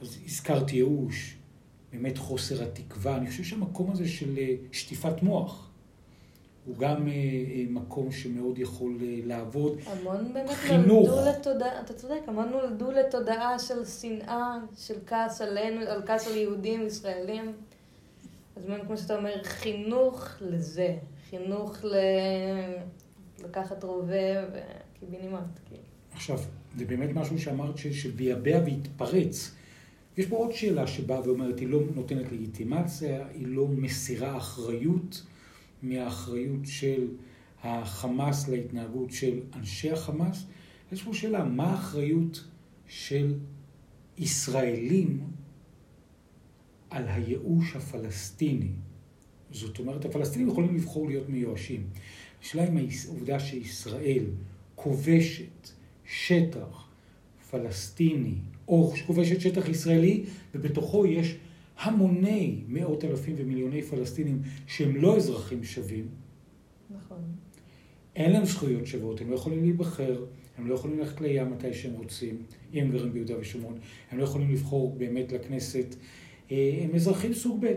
אז 0.00 0.18
הזכרתי 0.24 0.76
ייאוש, 0.76 1.36
באמת 1.92 2.18
חוסר 2.18 2.62
התקווה. 2.62 3.16
אני 3.16 3.30
חושב 3.30 3.44
שהמקום 3.44 3.90
הזה 3.90 4.08
של 4.08 4.38
אה, 4.38 4.54
שטיפת 4.72 5.22
מוח 5.22 5.70
הוא 6.66 6.76
גם 6.76 7.08
אה, 7.08 7.12
אה, 7.12 7.64
מקום 7.70 8.12
שמאוד 8.12 8.58
יכול 8.58 8.98
לעבוד. 9.00 9.78
המון 9.86 10.32
באמת 10.32 10.50
חינוך. 10.50 11.08
נולדו 11.08 11.30
לתודעה, 11.30 11.80
אתה 11.80 11.94
צודק, 11.94 12.20
המון 12.26 12.48
נולדו 12.48 12.90
לתודעה 12.90 13.58
של 13.58 13.84
שנאה, 13.84 14.58
של 14.76 14.94
כעס 15.06 15.40
עלינו, 15.40 15.80
על 15.80 16.02
כעס 16.06 16.26
על 16.26 16.36
יהודים, 16.36 16.86
ישראלים. 16.86 17.52
אז 18.56 18.64
באמת, 18.64 18.82
כמו 18.86 18.96
שאתה 18.96 19.16
אומר, 19.16 19.42
חינוך 19.44 20.28
לזה. 20.40 20.96
חינוך 21.30 21.84
ל... 21.84 21.94
לקחת 23.44 23.84
רובה 23.84 24.44
וקיבינימט. 24.52 25.40
כאילו. 25.68 25.82
עכשיו, 26.12 26.38
זה 26.76 26.84
באמת 26.84 27.10
משהו 27.14 27.38
שאמרת 27.38 27.78
ש- 27.78 27.86
שביעבע 27.86 28.58
והתפרץ. 28.64 29.54
יש 30.16 30.26
פה 30.26 30.36
עוד 30.36 30.52
שאלה 30.52 30.86
שבאה 30.86 31.20
ואומרת, 31.20 31.58
היא 31.58 31.68
לא 31.68 31.80
נותנת 31.94 32.32
לגיטימציה, 32.32 33.26
היא 33.34 33.46
לא 33.46 33.68
מסירה 33.68 34.36
אחריות 34.36 35.22
מהאחריות 35.82 36.60
של 36.64 37.08
החמאס 37.62 38.48
להתנהגות 38.48 39.10
של 39.10 39.40
אנשי 39.56 39.90
החמאס. 39.92 40.46
יש 40.92 41.02
פה 41.02 41.14
שאלה, 41.14 41.44
מה 41.44 41.64
האחריות 41.70 42.44
של 42.88 43.34
ישראלים 44.18 45.20
על 46.96 47.04
הייאוש 47.08 47.76
הפלסטיני? 47.76 48.70
זאת 49.50 49.78
אומרת, 49.78 50.04
הפלסטינים 50.04 50.48
יכולים 50.48 50.76
לבחור 50.76 51.08
להיות 51.08 51.28
מיואשים. 51.28 51.86
השאלה 52.42 52.68
אם 52.68 52.78
העובדה 53.06 53.40
שישראל 53.40 54.24
כובשת 54.74 55.70
שטח 56.04 56.88
פלסטיני, 57.50 58.34
או 58.68 58.92
כובשת 59.06 59.40
שטח 59.40 59.68
ישראלי, 59.68 60.24
ובתוכו 60.54 61.06
יש 61.06 61.36
המוני 61.78 62.62
מאות 62.68 63.04
אלפים 63.04 63.34
ומיליוני 63.38 63.82
פלסטינים 63.82 64.42
שהם 64.66 64.96
לא 64.96 65.16
אזרחים 65.16 65.64
שווים, 65.64 66.08
נכון. 66.90 67.18
אין 68.16 68.32
להם 68.32 68.44
זכויות 68.44 68.86
שוות, 68.86 69.20
הם 69.20 69.30
לא 69.30 69.34
יכולים 69.34 69.62
להיבחר, 69.62 70.24
הם 70.58 70.66
לא 70.66 70.74
יכולים 70.74 70.98
ללכת 70.98 71.20
לים 71.20 71.50
מתי 71.50 71.74
שהם 71.74 71.92
רוצים, 71.92 72.42
אם 72.74 72.84
הם 72.84 72.90
גרים 72.90 73.12
ביהודה 73.12 73.34
ושומרון, 73.40 73.78
הם 74.10 74.18
לא 74.18 74.24
יכולים 74.24 74.50
לבחור 74.50 74.94
באמת 74.98 75.32
לכנסת, 75.32 75.96
הם 76.50 76.94
אזרחים 76.94 77.34
סוג 77.34 77.64
ב', 77.66 77.72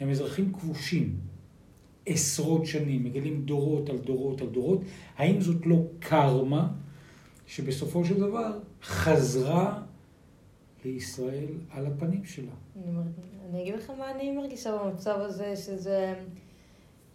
הם 0.00 0.10
אזרחים 0.10 0.52
כבושים, 0.52 1.16
עשרות 2.06 2.66
שנים, 2.66 3.04
מגלים 3.04 3.42
דורות 3.44 3.88
על 3.90 3.98
דורות 3.98 4.40
על 4.40 4.46
דורות, 4.48 4.80
האם 5.16 5.40
זאת 5.40 5.66
לא 5.66 5.76
קרמה 5.98 6.68
שבסופו 7.46 8.04
של 8.04 8.20
דבר 8.20 8.58
חזרה 8.82 9.82
לישראל 10.84 11.48
על 11.70 11.86
הפנים 11.86 12.24
שלה? 12.24 12.52
אני, 12.76 12.92
מר- 12.92 13.02
אני 13.50 13.62
אגיד 13.62 13.74
לך 13.74 13.90
מה 13.98 14.10
אני 14.10 14.30
מרגישה 14.36 14.76
במצב 14.78 15.16
הזה, 15.20 15.56
שזה... 15.56 16.14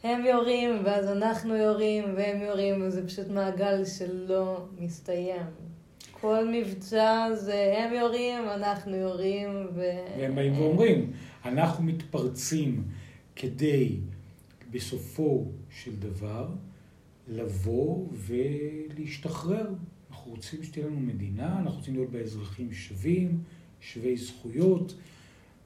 הם 0.03 0.25
יורים, 0.25 0.71
ואז 0.85 1.07
אנחנו 1.07 1.55
יורים, 1.55 2.03
והם 2.15 2.41
יורים, 2.41 2.81
וזה 2.81 3.07
פשוט 3.07 3.27
מעגל 3.27 3.85
שלא 3.85 4.65
מסתיים. 4.79 5.41
כל 6.21 6.47
מבצע 6.51 7.27
זה 7.34 7.73
הם 7.77 7.93
יורים, 7.93 8.43
אנחנו 8.53 8.95
יורים, 8.95 9.49
ו... 9.75 9.82
והם 10.19 10.36
באים 10.36 10.53
ואומרים, 10.53 11.12
אנחנו 11.45 11.84
מתפרצים 11.84 12.84
כדי 13.36 13.95
בסופו 14.71 15.45
של 15.69 15.95
דבר 15.95 16.49
לבוא 17.27 18.08
ולהשתחרר. 18.13 19.67
אנחנו 20.12 20.32
רוצים 20.32 20.63
שתהיה 20.63 20.86
לנו 20.86 20.99
מדינה, 20.99 21.60
אנחנו 21.60 21.77
רוצים 21.77 21.93
להיות 21.93 22.10
בה 22.10 22.19
אזרחים 22.19 22.73
שווים, 22.73 23.39
שווי 23.82 24.17
זכויות, 24.17 24.95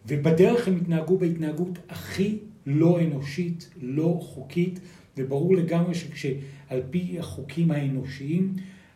ובדרך 0.07 0.67
הם 0.67 0.77
התנהגו 0.77 1.17
בהתנהגות 1.17 1.79
הכי 1.89 2.37
לא 2.65 3.01
אנושית, 3.01 3.69
לא 3.81 4.19
חוקית, 4.21 4.79
וברור 5.17 5.55
לגמרי 5.55 5.95
שכשעל 5.95 6.81
פי 6.89 7.19
החוקים 7.19 7.71
האנושיים, 7.71 8.53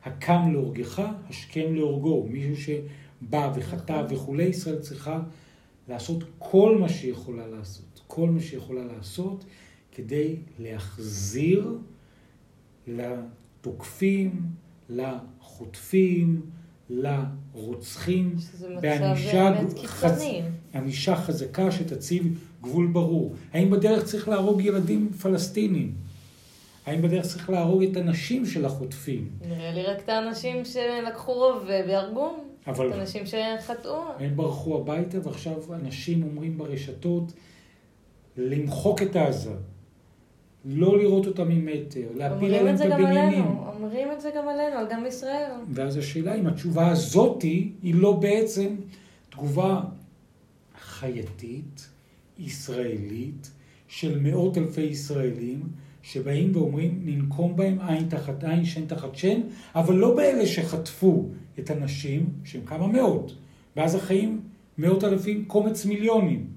הקם 0.08 0.50
להורגך, 0.52 1.02
השכם 1.30 1.76
להורגו. 1.76 2.28
מישהו 2.30 2.74
שבא 3.22 3.52
וחטא 3.56 3.92
נכון. 4.04 4.16
וכולי, 4.18 4.44
ישראל 4.44 4.80
צריכה 4.80 5.20
לעשות 5.90 6.24
כל 6.40 6.78
מה 6.80 6.90
שהיא 6.90 7.12
יכולה 7.12 7.48
לעשות, 7.48 8.02
כל 8.08 8.30
מה 8.30 8.40
שהיא 8.40 8.58
יכולה 8.58 8.82
לעשות 8.98 9.46
כדי 9.92 10.36
להחזיר 10.60 11.78
לתוקפים, 12.88 14.42
לחוטפים, 14.90 16.42
לרוצחים, 16.90 18.36
בענישה 18.82 19.50
חז- 19.88 20.14
חזקה 21.16 21.72
שתציב 21.72 22.40
גבול 22.62 22.88
ברור. 22.88 23.36
האם 23.54 23.70
בדרך 23.72 24.04
צריך 24.06 24.28
להרוג 24.30 24.62
ילדים 24.62 25.10
פלסטינים? 25.14 25.94
האם 26.88 27.02
בדרך 27.02 27.26
צריך 27.26 27.50
להרוג 27.50 27.84
את 27.84 27.98
הנשים 27.98 28.46
של 28.46 28.66
החוטפים? 28.66 29.30
נראה 29.48 29.72
לי 29.72 29.84
רק 29.84 30.00
את 30.04 30.10
האנשים 30.10 30.66
שלקחו 30.66 31.34
רובה 31.34 31.88
והרגו, 31.88 32.36
את 32.64 32.68
אבל 32.68 32.94
האנשים 32.94 33.24
שחטאו. 33.26 34.02
הם 34.20 34.36
ברחו 34.36 34.78
הביתה 34.78 35.18
ועכשיו 35.24 35.74
אנשים 35.74 36.24
אומרים 36.24 36.58
ברשתות 36.58 37.34
למחוק 38.38 39.02
את 39.02 39.16
עזה, 39.16 39.54
לא 40.66 40.98
לראות 40.98 41.28
אותה 41.28 41.44
ממטר, 41.44 42.08
להפיל 42.16 42.54
עליהם 42.54 42.68
את 42.68 42.72
את 42.74 42.78
זה 42.78 42.86
גם 42.86 42.92
הבניינים. 42.92 43.44
עלינו, 43.44 43.72
אומרים 43.76 44.12
את 44.12 44.22
זה 44.22 44.30
גם 44.38 44.50
עלינו, 44.50 44.90
גם 44.92 45.04
בישראל. 45.04 45.52
ואז 45.74 45.98
השאלה 45.98 46.36
אם 46.36 46.48
התשובה 46.48 46.88
הזאתי 46.88 47.72
היא 47.84 47.96
לא 47.96 48.12
בעצם 48.12 48.76
תגובה 49.30 49.82
חייתית, 50.80 51.90
ישראלית, 52.40 53.52
של 53.88 54.20
מאות 54.20 54.58
אלפי 54.58 54.82
ישראלים, 54.82 55.64
שבאים 56.12 56.56
ואומרים 56.56 57.02
ננקום 57.06 57.56
בהם 57.56 57.80
עין 57.80 58.10
תחת 58.10 58.44
עין, 58.44 58.66
שן 58.66 58.86
תחת 58.86 59.16
שן, 59.16 59.42
אבל 59.76 59.96
לא 59.96 60.16
באלה 60.16 60.46
שחטפו 60.46 61.30
את 61.60 61.70
הנשים, 61.70 62.30
שהם 62.44 62.66
כמה 62.66 62.88
מאות, 62.88 63.36
ואז 63.76 63.96
החיים 63.96 64.42
מאות 64.78 65.04
אלפים, 65.04 65.46
קומץ 65.46 65.86
מיליונים. 65.86 66.48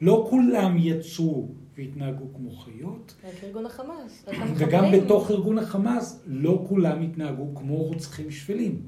לא 0.00 0.26
כולם 0.30 0.76
יצאו 0.78 1.48
והתנהגו 1.76 2.24
כמו 2.36 2.50
חיות, 2.50 3.14
רק 3.24 3.44
ארגון 3.44 3.66
החמאס. 3.66 4.24
וגם. 4.56 4.84
בתוך 4.92 5.30
ארגון 5.30 5.58
החמאס 5.58 6.22
לא 6.26 6.64
כולם 6.68 7.02
התנהגו 7.02 7.54
כמו 7.54 7.76
רוצחים 7.76 8.30
שפלים. 8.30 8.82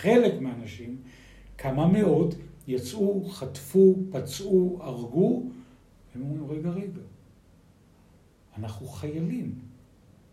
חלק 0.00 0.40
מהאנשים, 0.40 0.96
כמה 1.58 1.86
מאות, 1.86 2.34
יצאו, 2.68 3.24
חטפו, 3.24 3.96
פצעו, 4.10 4.78
הרגו, 4.80 5.42
הם 6.14 6.22
אומרים, 6.22 6.50
רגע, 6.50 6.70
רגע, 6.70 7.00
אנחנו 8.58 8.86
חיילים, 8.86 9.54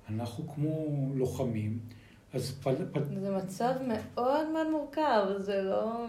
אנחנו 0.09 0.47
כמו 0.47 0.87
לוחמים, 1.15 1.79
אז 2.33 2.51
פל... 2.51 2.75
זה 3.19 3.37
מצב 3.37 3.73
מאוד 3.87 4.49
מאוד 4.49 4.69
מורכב, 4.71 5.25
זה 5.37 5.61
לא... 5.61 6.05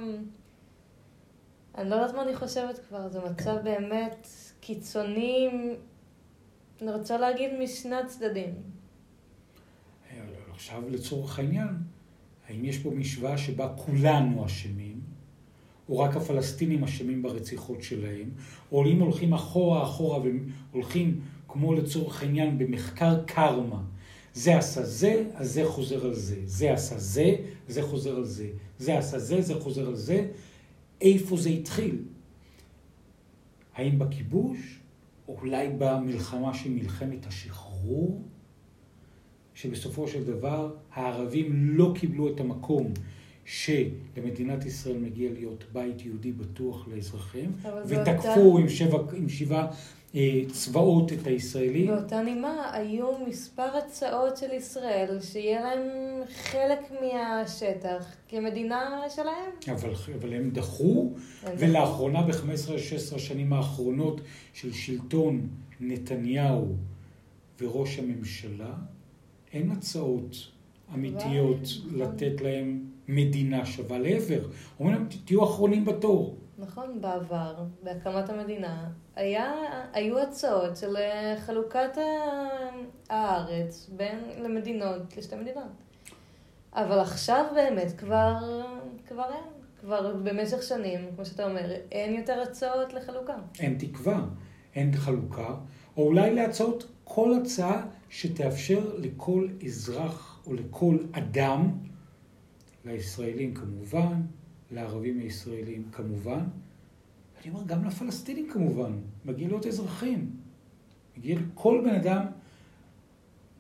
אני 1.78 1.90
לא 1.90 1.94
יודעת 1.94 2.14
מה 2.14 2.22
אני 2.22 2.36
חושבת 2.36 2.78
כבר, 2.88 3.08
זה 3.08 3.20
מצב 3.20 3.56
באמת 3.64 4.28
קיצוני, 4.60 5.48
אני 6.82 6.92
רוצה 6.92 7.18
להגיד 7.18 7.50
משני 7.62 7.96
הצדדים. 7.96 8.54
עכשיו 10.50 10.82
לצורך 10.90 11.38
העניין, 11.38 11.68
האם 12.48 12.64
יש 12.64 12.78
פה 12.78 12.90
משוואה 12.90 13.38
שבה 13.38 13.74
כולנו 13.76 14.46
אשמים, 14.46 15.00
או 15.88 15.98
רק 15.98 16.16
הפלסטינים 16.16 16.84
אשמים 16.84 17.22
ברציחות 17.22 17.82
שלהם, 17.82 18.30
או 18.72 18.86
אם 18.86 19.00
הולכים 19.00 19.34
אחורה 19.34 19.82
אחורה 19.82 20.18
והולכים 20.72 21.20
כמו 21.54 21.74
לצורך 21.74 22.22
העניין 22.22 22.58
במחקר 22.58 23.24
קרמה, 23.24 23.82
זה 24.34 24.58
עשה 24.58 24.82
זה, 24.82 25.24
אז 25.34 25.52
זה 25.52 25.62
חוזר 25.66 26.06
על 26.06 26.14
זה, 26.14 26.36
זה 26.44 26.72
עשה 26.72 26.98
זה, 26.98 27.36
זה 27.68 27.82
חוזר 27.82 28.16
על 28.16 28.24
זה, 28.24 28.48
זה 28.78 28.98
עשה 28.98 29.18
זה, 29.18 29.42
זה 29.42 29.54
חוזר 29.54 29.86
על 29.86 29.96
זה, 29.96 30.26
איפה 31.00 31.36
זה 31.36 31.48
התחיל. 31.48 31.98
האם 33.74 33.98
בכיבוש, 33.98 34.78
או 35.28 35.36
אולי 35.40 35.68
במלחמה 35.78 36.54
של 36.54 36.70
מלחמת 36.70 37.26
השחרור, 37.26 38.22
שבסופו 39.54 40.08
של 40.08 40.24
דבר 40.24 40.74
הערבים 40.92 41.76
לא 41.76 41.92
קיבלו 41.94 42.34
את 42.34 42.40
המקום 42.40 42.92
שלמדינת 43.44 44.64
ישראל 44.64 44.98
מגיע 44.98 45.32
להיות 45.32 45.64
בית 45.72 46.04
יהודי 46.04 46.32
בטוח 46.32 46.88
לאזרחיהם, 46.88 47.52
ותקפו 47.86 48.24
באותה... 48.26 48.60
עם, 48.60 48.68
שבע, 48.68 48.98
עם 49.16 49.28
שבעה 49.28 49.66
צבאות 50.52 51.12
את 51.12 51.26
הישראלים. 51.26 51.86
באותה 51.86 52.22
נימה 52.22 52.70
היו 52.72 53.06
מספר 53.28 53.76
הצעות 53.76 54.36
של 54.36 54.52
ישראל 54.52 55.18
שיהיה 55.20 55.60
להם 55.60 55.80
חלק 56.34 56.78
מהשטח 56.90 58.14
כמדינה 58.28 59.02
שלהם. 59.08 59.50
אבל, 59.72 59.90
אבל 60.20 60.32
הם 60.32 60.50
דחו, 60.50 61.12
ולאחרונה 61.58 62.22
ב-15-16 62.22 63.14
השנים 63.16 63.52
האחרונות 63.52 64.20
של 64.52 64.72
שלטון 64.72 65.48
נתניהו 65.80 66.74
וראש 67.60 67.98
הממשלה, 67.98 68.74
אין 69.52 69.70
הצעות 69.70 70.36
אמיתיות 70.94 71.60
לתת 71.92 72.40
להם 72.40 72.84
מדינה 73.08 73.66
שווה 73.66 73.98
לעבר. 73.98 74.48
אומרים 74.80 74.96
להם, 74.96 75.06
תהיו 75.24 75.44
אחרונים 75.44 75.84
בתור. 75.84 76.36
נכון, 76.58 77.00
בעבר, 77.00 77.54
בהקמת 77.82 78.30
המדינה, 78.30 78.90
היה, 79.16 79.52
היו 79.92 80.18
הצעות 80.18 80.76
של 80.76 80.96
אה, 80.96 81.34
חלוקת 81.38 81.98
הארץ 83.10 83.90
בין 83.96 84.18
למדינות, 84.38 85.16
לשתי 85.16 85.36
מדינות. 85.36 85.64
אבל 86.72 86.98
עכשיו 86.98 87.44
באמת 87.54 87.92
כבר, 87.98 88.38
כבר 89.06 89.32
אין. 89.34 89.54
כבר 89.84 90.16
במשך 90.16 90.62
שנים, 90.62 91.00
כמו 91.14 91.24
שאתה 91.24 91.44
אומר, 91.44 91.72
אין 91.92 92.14
יותר 92.14 92.40
הצעות 92.42 92.92
לחלוקה. 92.92 93.36
אין 93.58 93.76
תקווה, 93.78 94.24
אין 94.74 94.92
חלוקה, 94.96 95.54
או 95.96 96.02
אולי 96.02 96.34
להצעות 96.34 96.90
כל 97.04 97.34
הצעה 97.34 97.86
שתאפשר 98.10 98.94
לכל 98.98 99.48
אזרח 99.64 100.42
או 100.46 100.54
לכל 100.54 100.98
אדם, 101.12 101.70
לישראלים 102.84 103.54
כמובן, 103.54 104.22
לערבים 104.70 105.18
הישראלים 105.18 105.88
כמובן, 105.92 106.44
אני 107.44 107.52
אומר 107.52 107.64
גם 107.66 107.84
לפלסטינים 107.84 108.48
כמובן, 108.52 108.92
מגיע 109.24 109.48
להיות 109.48 109.66
אזרחים. 109.66 110.30
מגיע 111.16 111.38
לכל 111.38 111.80
בן 111.84 111.94
אדם, 111.94 112.26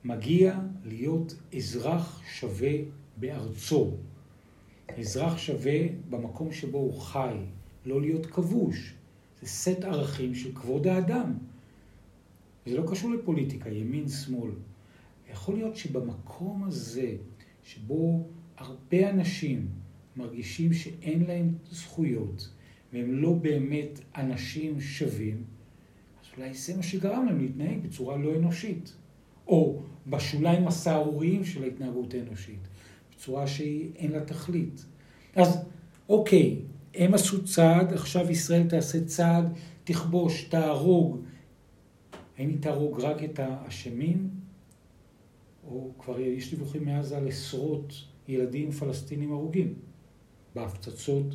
מגיע 0.04 0.60
להיות 0.84 1.34
אזרח 1.56 2.22
שווה 2.26 2.72
בארצו. 3.16 3.90
אזרח 4.98 5.38
שווה 5.38 5.80
במקום 6.10 6.52
שבו 6.52 6.78
הוא 6.78 7.00
חי, 7.00 7.36
לא 7.86 8.00
להיות 8.00 8.26
כבוש. 8.26 8.94
זה 9.40 9.46
סט 9.46 9.84
ערכים 9.84 10.34
של 10.34 10.54
כבוד 10.54 10.86
האדם. 10.86 11.32
זה 12.66 12.76
לא 12.78 12.90
קשור 12.90 13.10
לפוליטיקה, 13.10 13.68
ימין, 13.70 14.08
שמאל. 14.08 14.50
יכול 15.32 15.54
להיות 15.54 15.76
שבמקום 15.76 16.64
הזה, 16.64 17.16
שבו 17.64 18.26
הרבה 18.56 19.10
אנשים 19.10 19.68
מרגישים 20.16 20.72
שאין 20.72 21.24
להם 21.24 21.54
זכויות, 21.70 22.48
והם 22.94 23.12
לא 23.12 23.32
באמת 23.32 24.00
אנשים 24.16 24.80
שווים, 24.80 25.44
אז 26.20 26.26
אולי 26.36 26.54
זה 26.54 26.76
מה 26.76 26.82
שגרם 26.82 27.26
להם 27.26 27.40
להתנהג 27.40 27.78
בצורה 27.82 28.16
לא 28.16 28.36
אנושית. 28.36 28.92
או 29.46 29.82
בשוליים 30.06 30.68
הסהרוריים 30.68 31.44
של 31.44 31.62
ההתנהגות 31.62 32.14
האנושית, 32.14 32.60
בצורה 33.16 33.46
שאין 33.46 34.12
לה 34.12 34.24
תכלית. 34.24 34.84
אז 35.36 35.58
אוקיי, 36.08 36.58
הם 36.94 37.14
עשו 37.14 37.44
צעד, 37.44 37.92
עכשיו 37.92 38.30
ישראל 38.30 38.68
תעשה 38.68 39.04
צעד, 39.04 39.52
תכבוש, 39.84 40.44
תהרוג. 40.44 41.20
האם 42.38 42.48
היא 42.48 42.58
תהרוג 42.60 43.00
רק 43.00 43.24
את 43.24 43.38
האשמים? 43.38 44.30
או 45.66 45.90
כבר 45.98 46.20
יש 46.20 46.50
דיווחים 46.50 46.84
מעזה 46.84 47.16
על 47.16 47.28
עשרות 47.28 47.94
ילדים 48.28 48.70
פלסטינים 48.70 49.32
הרוגים 49.32 49.74
בהפצצות. 50.54 51.26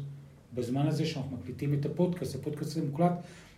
בזמן 0.54 0.88
הזה 0.88 1.06
שאנחנו 1.06 1.38
מקליטים 1.38 1.74
את 1.74 1.86
הפודקאסט, 1.86 2.36
הפודקאסט 2.36 2.72
הזה 2.72 2.86
מוקלט 2.86 3.12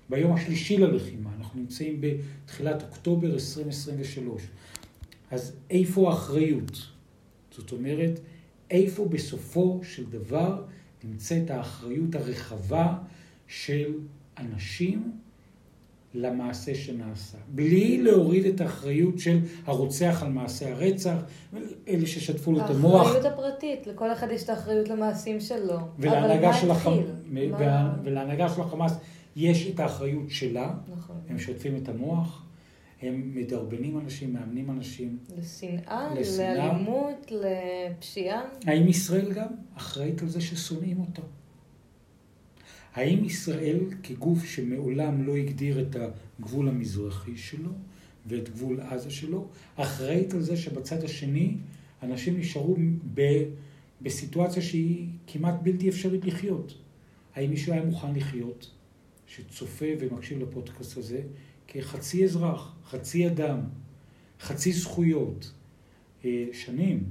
ביום 0.09 0.33
השלישי 0.33 0.77
ללחימה, 0.77 1.29
אנחנו 1.39 1.59
נמצאים 1.59 2.01
בתחילת 2.01 2.83
אוקטובר 2.83 3.33
2023. 3.33 4.41
אז 5.31 5.55
איפה 5.69 6.09
האחריות? 6.09 6.87
זאת 7.51 7.71
אומרת, 7.71 8.19
איפה 8.71 9.05
בסופו 9.05 9.79
של 9.83 10.09
דבר 10.09 10.63
נמצאת 11.03 11.49
האחריות 11.49 12.15
הרחבה 12.15 12.97
של 13.47 13.93
אנשים 14.37 15.11
למעשה 16.13 16.75
שנעשה, 16.75 17.37
בלי 17.47 18.01
להוריד 18.01 18.45
את 18.45 18.61
האחריות 18.61 19.19
של 19.19 19.39
הרוצח 19.65 20.23
על 20.23 20.29
מעשה 20.29 20.71
הרצח, 20.71 21.15
אלה 21.87 22.07
ששטפו 22.07 22.51
לו 22.51 22.65
את 22.65 22.69
המוח. 22.69 23.05
האחריות 23.07 23.25
הפרטית, 23.25 23.87
לכל 23.87 24.11
אחד 24.11 24.31
יש 24.31 24.43
את 24.43 24.49
האחריות 24.49 24.89
למעשים 24.89 25.39
שלו. 25.39 25.77
ולהנהגה 25.99 26.53
של, 26.53 26.71
החמ... 26.71 26.93
מה... 27.29 27.93
ולהנהגה 28.03 28.49
של 28.49 28.61
החמאס 28.61 28.93
יש 29.35 29.67
את 29.67 29.79
האחריות 29.79 30.29
שלה, 30.29 30.73
נכון. 30.93 31.15
הם 31.29 31.39
שוטפים 31.39 31.75
את 31.83 31.89
המוח, 31.89 32.45
הם 33.01 33.31
מדרבנים 33.35 33.99
אנשים, 33.99 34.33
מאמנים 34.33 34.71
אנשים. 34.71 35.17
לשנאה, 35.37 36.13
לשנאה, 36.15 36.53
לאלימות, 36.55 37.31
לפשיעה. 37.31 38.41
האם 38.65 38.87
ישראל 38.87 39.33
גם 39.33 39.47
אחראית 39.77 40.21
על 40.21 40.29
זה 40.29 40.41
ששונאים 40.41 40.99
אותו? 40.99 41.21
האם 42.93 43.25
ישראל 43.25 43.79
כגוף 44.03 44.45
שמעולם 44.45 45.23
לא 45.23 45.35
הגדיר 45.35 45.81
את 45.81 45.95
הגבול 46.39 46.67
המזרחי 46.67 47.37
שלו 47.37 47.69
ואת 48.25 48.49
גבול 48.49 48.81
עזה 48.81 49.11
שלו, 49.11 49.47
אחראית 49.75 50.33
על 50.33 50.41
זה 50.41 50.57
שבצד 50.57 51.03
השני 51.03 51.57
אנשים 52.03 52.39
נשארו 52.39 52.75
ב, 53.13 53.43
בסיטואציה 54.01 54.61
שהיא 54.61 55.07
כמעט 55.27 55.55
בלתי 55.63 55.89
אפשרית 55.89 56.25
לחיות? 56.25 56.77
האם 57.35 57.49
מישהו 57.49 57.73
היה 57.73 57.83
מוכן 57.83 58.15
לחיות, 58.15 58.71
שצופה 59.27 59.85
ומקשיב 59.99 60.39
לפודקאסט 60.39 60.97
הזה, 60.97 61.21
כחצי 61.67 62.23
אזרח, 62.23 62.75
חצי 62.85 63.27
אדם, 63.27 63.59
חצי 64.39 64.73
זכויות, 64.73 65.51
אה, 66.25 66.45
שנים, 66.53 67.03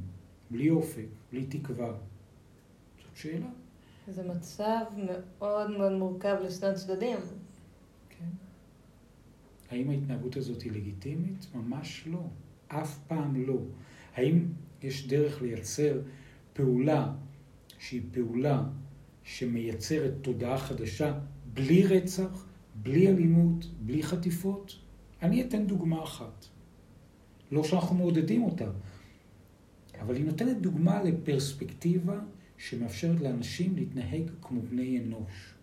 בלי 0.51 0.71
אופק, 0.71 1.07
בלי 1.33 1.45
תקווה? 1.49 1.93
זאת 2.99 3.17
שאלה. 3.17 3.47
זה 4.09 4.23
מצב 4.23 4.81
מאוד 4.97 5.71
מאוד 5.71 5.93
מורכב 5.93 6.37
לשני 6.45 6.69
הצדדים. 6.69 7.19
כן. 8.09 8.25
האם 9.71 9.91
ההתנהגות 9.91 10.37
הזאת 10.37 10.63
היא 10.63 10.73
לגיטימית? 10.73 11.47
ממש 11.55 12.05
לא. 12.07 12.23
אף 12.69 12.99
פעם 13.09 13.47
לא. 13.47 13.59
האם 14.15 14.47
יש 14.83 15.07
דרך 15.07 15.43
לייצר 15.43 16.01
פעולה 16.53 17.13
שהיא 17.79 18.03
פעולה 18.13 18.63
שמייצרת 19.25 20.13
תודעה 20.23 20.59
חדשה 20.59 21.19
בלי 21.55 21.87
רצח, 21.87 22.47
בלי 22.83 23.09
אלימות, 23.09 23.67
בלי 23.81 24.03
חטיפות? 24.03 24.79
אני 25.23 25.43
אתן 25.43 25.67
דוגמה 25.67 26.05
אחת. 26.05 26.47
לא 27.53 27.65
שאנחנו 27.65 27.97
מעודדים 27.97 28.43
אותה, 28.43 28.71
אבל 30.01 30.17
היא 30.17 30.25
נותנת 30.25 30.61
דוגמה 30.61 31.03
לפרספקטיבה 31.03 32.21
שמאפשרת 32.61 33.21
לאנשים 33.21 33.77
להתנהג 33.77 34.31
כמו 34.43 34.63
בני 34.63 34.99
אנוש. 34.99 35.55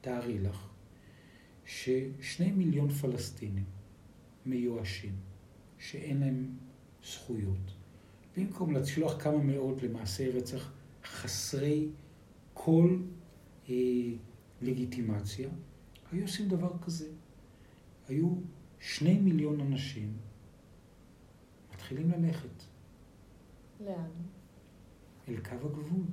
תארי 0.00 0.38
לך 0.38 0.68
ששני 1.64 2.52
מיליון 2.52 2.88
פלסטינים 2.88 3.64
מיואשים, 4.46 5.16
שאין 5.78 6.20
להם 6.20 6.56
זכויות, 7.04 7.74
במקום 8.36 8.74
לשלוח 8.74 9.22
כמה 9.22 9.38
מאות 9.38 9.82
למעשי 9.82 10.30
רצח 10.30 10.72
חסרי 11.04 11.88
כל 12.54 12.98
אה, 13.68 13.74
לגיטימציה, 14.62 15.48
היו 16.12 16.22
עושים 16.22 16.48
דבר 16.48 16.72
כזה. 16.82 17.08
היו 18.08 18.34
שני 18.80 19.18
מיליון 19.18 19.60
אנשים 19.60 20.16
מתחילים 21.72 22.10
ללכת. 22.10 22.62
לאן? 23.80 24.10
אל 25.28 25.36
קו 25.36 25.54
הגבול, 25.54 26.06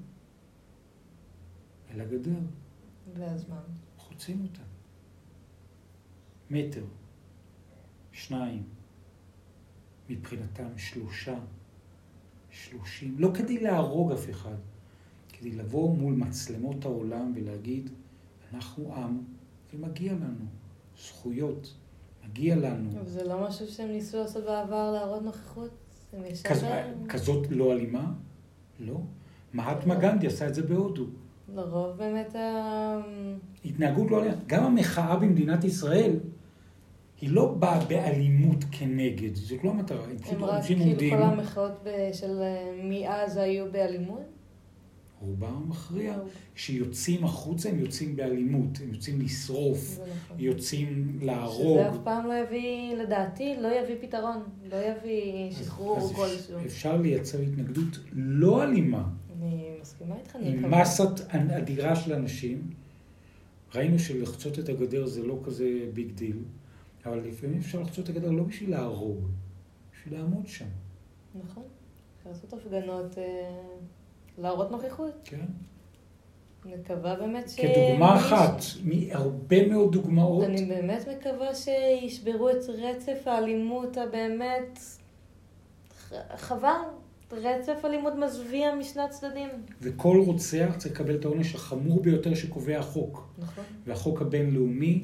אל 1.91 2.01
הגדר. 2.01 2.39
ואז 3.13 3.49
מה? 3.49 3.61
חוצים 3.97 4.41
אותה. 4.41 4.61
מטר, 6.49 6.83
שניים, 8.11 8.63
מבחינתם 10.09 10.77
שלושה, 10.77 11.39
שלושים, 12.49 13.15
לא 13.19 13.31
כדי 13.33 13.59
להרוג 13.59 14.11
אף 14.11 14.29
אחד, 14.29 14.55
כדי 15.29 15.51
לבוא 15.51 15.95
מול 15.95 16.13
מצלמות 16.13 16.85
העולם 16.85 17.33
ולהגיד, 17.35 17.89
אנחנו 18.53 18.95
עם 18.95 19.23
ומגיע 19.73 20.13
לנו 20.13 20.45
זכויות, 20.97 21.73
מגיע 22.25 22.55
לנו. 22.55 22.99
אבל 22.99 23.09
זה 23.09 23.23
לא 23.23 23.47
משהו 23.47 23.67
שהם 23.67 23.89
ניסו 23.89 24.17
לעשות 24.17 24.43
בעבר, 24.43 24.91
להראות 24.91 25.23
נוכחות? 25.23 25.69
כזאת 27.09 27.47
לא 27.49 27.73
אלימה? 27.73 28.13
לא. 28.79 28.99
מהטמה 29.53 29.95
גנדי 29.95 30.27
עשה 30.27 30.47
את 30.47 30.55
זה 30.55 30.63
בהודו. 30.63 31.05
לרוב 31.55 31.97
באמת 31.97 32.35
ה... 32.35 33.01
התנהגות 33.65 34.11
לא. 34.11 34.21
גם 34.47 34.63
המחאה 34.63 35.15
במדינת 35.15 35.63
ישראל, 35.63 36.11
היא 37.21 37.29
לא 37.29 37.53
באה 37.53 37.85
באלימות 37.85 38.63
כנגד, 38.71 39.35
זאת 39.35 39.63
לא 39.63 39.69
המטרה, 39.69 40.05
הם 40.25 40.43
רק 40.43 40.63
כאילו 40.65 41.17
כל 41.17 41.23
המחאות 41.23 41.87
של 42.13 42.41
אה, 42.41 42.71
מעזה 42.83 43.41
היו 43.41 43.71
באלימות? 43.71 44.34
רובם 45.19 45.55
המכריע, 45.65 46.19
כשיוצאים 46.55 47.23
החוצה 47.23 47.69
הם 47.69 47.79
יוצאים 47.79 48.15
באלימות, 48.15 48.69
הם 48.83 48.93
יוצאים 48.93 49.21
לשרוף, 49.21 49.99
נכון. 49.99 50.39
יוצאים 50.39 51.17
שזה 51.17 51.25
להרוג. 51.25 51.77
אף 51.77 51.97
פעם 52.03 52.27
לא 52.27 52.33
יביא, 52.33 52.95
לדעתי, 52.95 53.55
לא 53.61 53.67
יביא 53.67 53.95
פתרון, 54.01 54.43
לא 54.71 54.75
יביא 54.75 55.51
שחרור 55.51 56.13
כלשהו. 56.13 56.59
אפשר 56.65 56.97
לייצר 56.97 57.39
התנגדות 57.39 57.99
לא 58.13 58.63
אלימה, 58.63 59.03
אני 59.39 59.69
מסכימה 59.81 60.15
איתך, 60.19 60.35
אני 60.35 60.47
עם. 60.47 60.71
מסת 60.71 61.33
אדירה 61.33 61.95
של 61.95 62.13
אנשים. 62.13 62.69
ראינו 63.75 63.99
שלחצות 63.99 64.59
את 64.59 64.69
הגדר 64.69 65.05
זה 65.05 65.23
לא 65.23 65.39
כזה 65.43 65.89
big 65.93 66.11
deal, 66.11 66.37
אבל 67.05 67.19
לפעמים 67.19 67.57
אפשר 67.57 67.81
לחצות 67.81 68.09
את 68.09 68.09
הגדר 68.09 68.31
לא 68.31 68.43
בשביל 68.43 68.69
להרוג, 68.69 69.27
בשביל 69.93 70.19
לעמוד 70.19 70.47
שם, 70.47 70.65
נכון. 71.43 71.63
לעשות 72.25 72.53
הפגנות, 72.53 73.17
אה, 73.17 73.23
להראות 74.37 74.71
נוכחות. 74.71 75.11
כן? 75.25 75.45
מקווה 76.65 77.15
באמת 77.15 77.49
ש... 77.49 77.55
כדוגמה 77.55 78.15
אחת, 78.17 78.63
מהרבה 78.83 79.67
מאוד 79.67 79.91
דוגמאות, 79.91 80.43
אני 80.43 80.65
באמת 80.65 81.07
מקווה 81.17 81.55
שישברו 81.55 82.49
את 82.49 82.63
רצף 82.69 83.27
האלימות 83.27 83.97
הבאמת... 83.97 84.79
חבל. 86.35 86.69
רצף 87.31 87.85
אלימות 87.85 88.13
מזוויע 88.15 88.75
משני 88.75 89.01
הצדדים. 89.01 89.49
וכל 89.81 90.21
רוצח 90.25 90.75
צריך 90.77 90.93
לקבל 90.93 91.15
את 91.15 91.25
העונש 91.25 91.55
החמור 91.55 92.01
ביותר 92.01 92.33
שקובע 92.35 92.79
החוק. 92.79 93.27
נכון. 93.37 93.63
והחוק 93.85 94.21
הבינלאומי, 94.21 95.01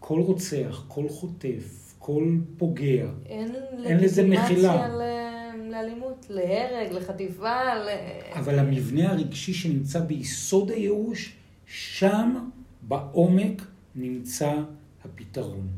כל 0.00 0.20
רוצח, 0.20 0.84
כל 0.88 1.08
חוטף, 1.08 1.94
כל 1.98 2.24
פוגע, 2.58 3.06
אין 3.26 3.54
אין 3.84 3.98
לזה 4.00 4.22
מחילה. 4.26 4.88
ל- 4.88 5.41
לאלימות, 5.72 6.26
להרג, 6.30 6.92
לחטיפה, 6.92 7.74
ל... 7.74 7.88
אבל 8.32 8.58
המבנה 8.58 9.12
הרגשי 9.12 9.54
שנמצא 9.54 10.00
ביסוד 10.00 10.70
הייאוש, 10.70 11.36
שם 11.66 12.48
בעומק 12.82 13.62
נמצא 13.94 14.62
הפתרון. 15.04 15.68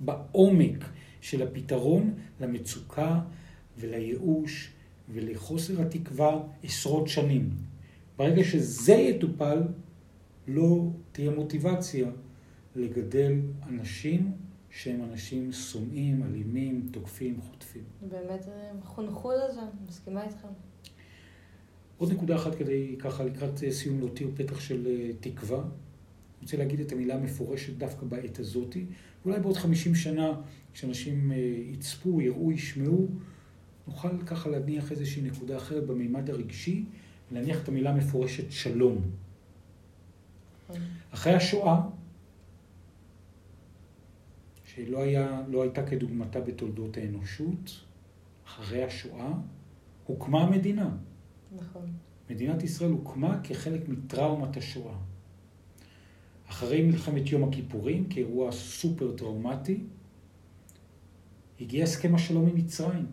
בעומק 0.00 0.84
של 1.20 1.42
הפתרון 1.42 2.14
למצוקה 2.40 3.20
ולייאוש 3.78 4.70
ולחוסר 5.08 5.82
התקווה 5.82 6.40
עשרות 6.62 7.08
שנים. 7.08 7.50
ברגע 8.16 8.44
שזה 8.44 8.92
יטופל, 8.92 9.62
לא 10.48 10.86
תהיה 11.12 11.30
מוטיבציה 11.30 12.08
לגדל 12.76 13.32
אנשים 13.68 14.32
שהם 14.70 15.04
אנשים 15.10 15.52
שונאים, 15.52 16.22
אלימים, 16.22 16.88
תוקפים, 16.92 17.40
חוטפים. 17.40 17.82
באמת 18.10 18.46
הם 18.70 18.82
חונכו 18.82 19.32
לזה, 19.32 19.60
מסכימה 19.88 20.24
איתך. 20.24 20.46
עוד 21.98 22.12
נקודה 22.12 22.36
אחת 22.36 22.54
כדי 22.54 22.96
ככה 22.98 23.24
לקראת 23.24 23.64
אה, 23.64 23.72
סיום 23.72 23.98
להותיר 23.98 24.30
פתח 24.34 24.60
של 24.60 24.86
אה, 24.86 25.10
תקווה. 25.20 25.58
אני 25.58 26.42
רוצה 26.42 26.56
להגיד 26.56 26.80
את 26.80 26.92
המילה 26.92 27.14
המפורשת 27.14 27.72
דווקא 27.78 28.06
בעת 28.06 28.38
הזאתי. 28.38 28.86
אולי 29.24 29.40
בעוד 29.40 29.56
50 29.56 29.94
שנה, 29.94 30.32
כשאנשים 30.74 31.32
אה, 31.32 31.36
יצפו, 31.72 32.20
יראו, 32.20 32.52
ישמעו, 32.52 33.08
נוכל 33.86 34.22
ככה 34.26 34.50
להניח 34.50 34.90
איזושהי 34.92 35.22
נקודה 35.22 35.56
אחרת 35.56 35.86
במימד 35.86 36.30
הרגשי, 36.30 36.84
ולהניח 37.32 37.62
את 37.62 37.68
המילה 37.68 37.90
המפורשת 37.90 38.52
שלום. 38.52 39.02
אחרי 41.10 41.34
השואה, 41.34 41.80
שלא 44.78 45.02
היה, 45.02 45.42
לא 45.48 45.62
הייתה 45.62 45.86
כדוגמתה 45.86 46.40
בתולדות 46.40 46.96
האנושות, 46.96 47.70
אחרי 48.46 48.84
השואה 48.84 49.32
הוקמה 50.04 50.40
המדינה. 50.42 50.90
נכון. 51.56 51.92
מדינת 52.30 52.62
ישראל 52.62 52.90
הוקמה 52.90 53.40
כחלק 53.44 53.88
מטראומת 53.88 54.56
השואה. 54.56 54.94
אחרי 56.48 56.82
מלחמת 56.82 57.26
יום 57.26 57.48
הכיפורים, 57.48 58.08
כאירוע 58.08 58.52
סופר 58.52 59.16
טראומטי, 59.16 59.80
הגיע 61.60 61.84
הסכם 61.84 62.14
השלום 62.14 62.48
עם 62.48 62.54
מצרים. 62.56 63.06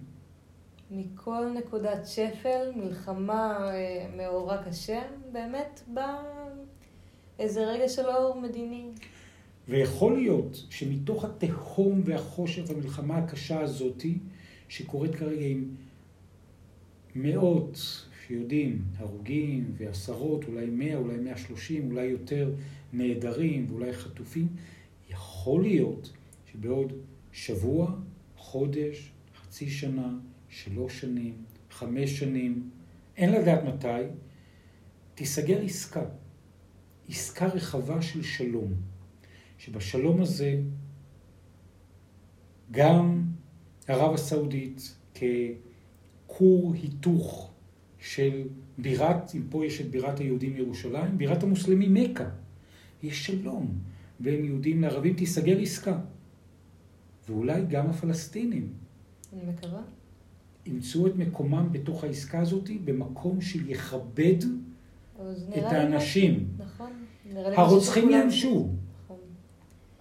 מכל 0.91 1.45
נקודת 1.57 2.07
שפל, 2.07 2.71
מלחמה 2.75 3.69
אה, 3.73 4.07
מאורע 4.17 4.63
קשה, 4.63 5.01
באמת 5.31 5.81
בא 5.87 6.21
איזה 7.39 7.65
רגע 7.65 7.89
של 7.89 8.05
אור 8.05 8.41
מדיני. 8.41 8.91
ויכול 9.69 10.15
להיות 10.15 10.65
שמתוך 10.69 11.25
התהום 11.25 12.01
והחושך 12.05 12.63
והמלחמה 12.67 13.17
הקשה 13.17 13.59
הזאתי, 13.59 14.17
שקורית 14.69 15.15
כרגע 15.15 15.45
עם 15.45 15.75
מאות 17.15 18.05
שיודעים, 18.27 18.81
הרוגים 18.97 19.71
ועשרות, 19.77 20.45
אולי 20.47 20.65
מאה, 20.65 20.95
אולי 20.95 21.17
מאה 21.17 21.37
שלושים, 21.37 21.91
אולי 21.91 22.05
יותר 22.05 22.51
נעדרים 22.93 23.67
ואולי 23.69 23.93
חטופים, 23.93 24.47
יכול 25.09 25.61
להיות 25.61 26.13
שבעוד 26.51 26.93
שבוע, 27.31 27.95
חודש, 28.37 29.11
חצי 29.35 29.69
שנה, 29.69 30.17
שלוש 30.49 31.01
שנים, 31.01 31.33
חמש 31.71 32.19
שנים, 32.19 32.69
אין 33.17 33.31
לדעת 33.31 33.63
מתי, 33.63 34.03
תיסגר 35.15 35.61
עסקה. 35.61 36.05
עסקה 37.09 37.47
רחבה 37.47 38.01
של 38.01 38.23
שלום. 38.23 38.73
שבשלום 39.65 40.21
הזה 40.21 40.61
גם 42.71 43.21
ערב 43.87 44.13
הסעודית 44.13 44.95
ככור 45.15 46.73
היתוך 46.73 47.51
של 47.99 48.47
בירת, 48.77 49.35
אם 49.35 49.41
פה 49.49 49.65
יש 49.65 49.81
את 49.81 49.89
בירת 49.89 50.19
היהודים 50.19 50.57
ירושלים, 50.57 51.17
בירת 51.17 51.43
המוסלמים 51.43 51.93
מכה. 51.93 52.29
יש 53.03 53.25
שלום 53.25 53.79
בין 54.19 54.45
יהודים 54.45 54.81
לערבים, 54.81 55.13
תיסגר 55.13 55.59
עסקה. 55.59 55.99
ואולי 57.29 57.61
גם 57.69 57.89
הפלסטינים 57.89 58.73
אני 59.33 59.41
מקווה. 59.51 59.81
ימצאו 60.65 61.07
את 61.07 61.15
מקומם 61.15 61.67
בתוך 61.71 62.03
העסקה 62.03 62.39
הזאת 62.39 62.69
במקום 62.85 63.41
שיכבד 63.41 64.37
את 65.57 65.63
האנשים. 65.63 66.47
נכון. 66.57 66.91
הרוצחים 67.35 68.09
נכון. 68.09 68.84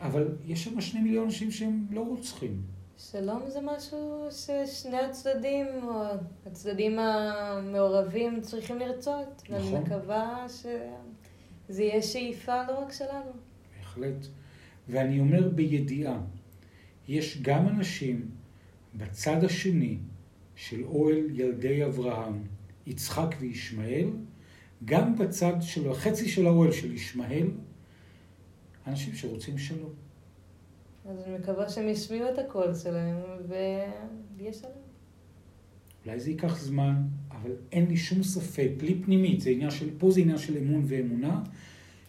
אבל 0.04 0.28
יש 0.46 0.64
שם 0.64 0.80
שני 0.80 1.00
מיליון 1.00 1.24
אנשים 1.24 1.50
שהם 1.50 1.86
לא 1.90 2.00
רוצחים. 2.00 2.62
שלום 2.98 3.42
זה 3.48 3.58
משהו 3.62 4.26
ששני 4.30 5.00
הצדדים, 5.00 5.66
או 5.82 6.04
הצדדים 6.46 6.98
המעורבים, 6.98 8.40
צריכים 8.40 8.78
לרצות. 8.78 9.42
ואני 9.50 9.68
נכון. 9.68 9.82
מקווה 9.82 10.46
שזה 10.48 11.82
יהיה 11.82 12.02
שאיפה 12.02 12.62
לא 12.68 12.78
רק 12.78 12.92
שלנו. 12.92 13.30
בהחלט. 13.78 14.26
ואני 14.88 15.20
אומר 15.20 15.48
בידיעה, 15.48 16.20
יש 17.08 17.42
גם 17.42 17.68
אנשים 17.68 18.28
בצד 18.94 19.44
השני 19.44 19.98
של 20.56 20.84
אוהל 20.84 21.30
ילדי 21.30 21.84
אברהם, 21.84 22.42
יצחק 22.86 23.34
וישמעאל, 23.38 24.10
גם 24.84 25.18
בצד 25.18 25.54
של 25.60 25.90
החצי 25.90 26.28
של 26.28 26.46
האוהל 26.46 26.72
של 26.72 26.92
ישמעאל, 26.92 27.46
אנשים 28.86 29.14
שרוצים 29.14 29.58
שלום. 29.58 29.92
אז 31.10 31.18
אני 31.26 31.38
מקווה 31.38 31.68
שהם 31.68 31.88
ישמיעו 31.88 32.28
את 32.28 32.38
הקול 32.38 32.74
שלהם, 32.74 33.16
ויהיה 33.48 34.52
שלום. 34.52 34.72
אולי 36.06 36.20
זה 36.20 36.30
ייקח 36.30 36.58
זמן, 36.58 36.94
אבל 37.30 37.50
אין 37.72 37.86
לי 37.86 37.96
שום 37.96 38.22
ספק, 38.22 38.68
בלי 38.76 39.02
פנימית, 39.04 39.40
זה 39.40 39.50
עניין 39.50 39.70
של, 39.70 39.90
פה 39.98 40.10
זה 40.10 40.20
עניין 40.20 40.38
של 40.38 40.56
אמון 40.56 40.82
ואמונה, 40.86 41.42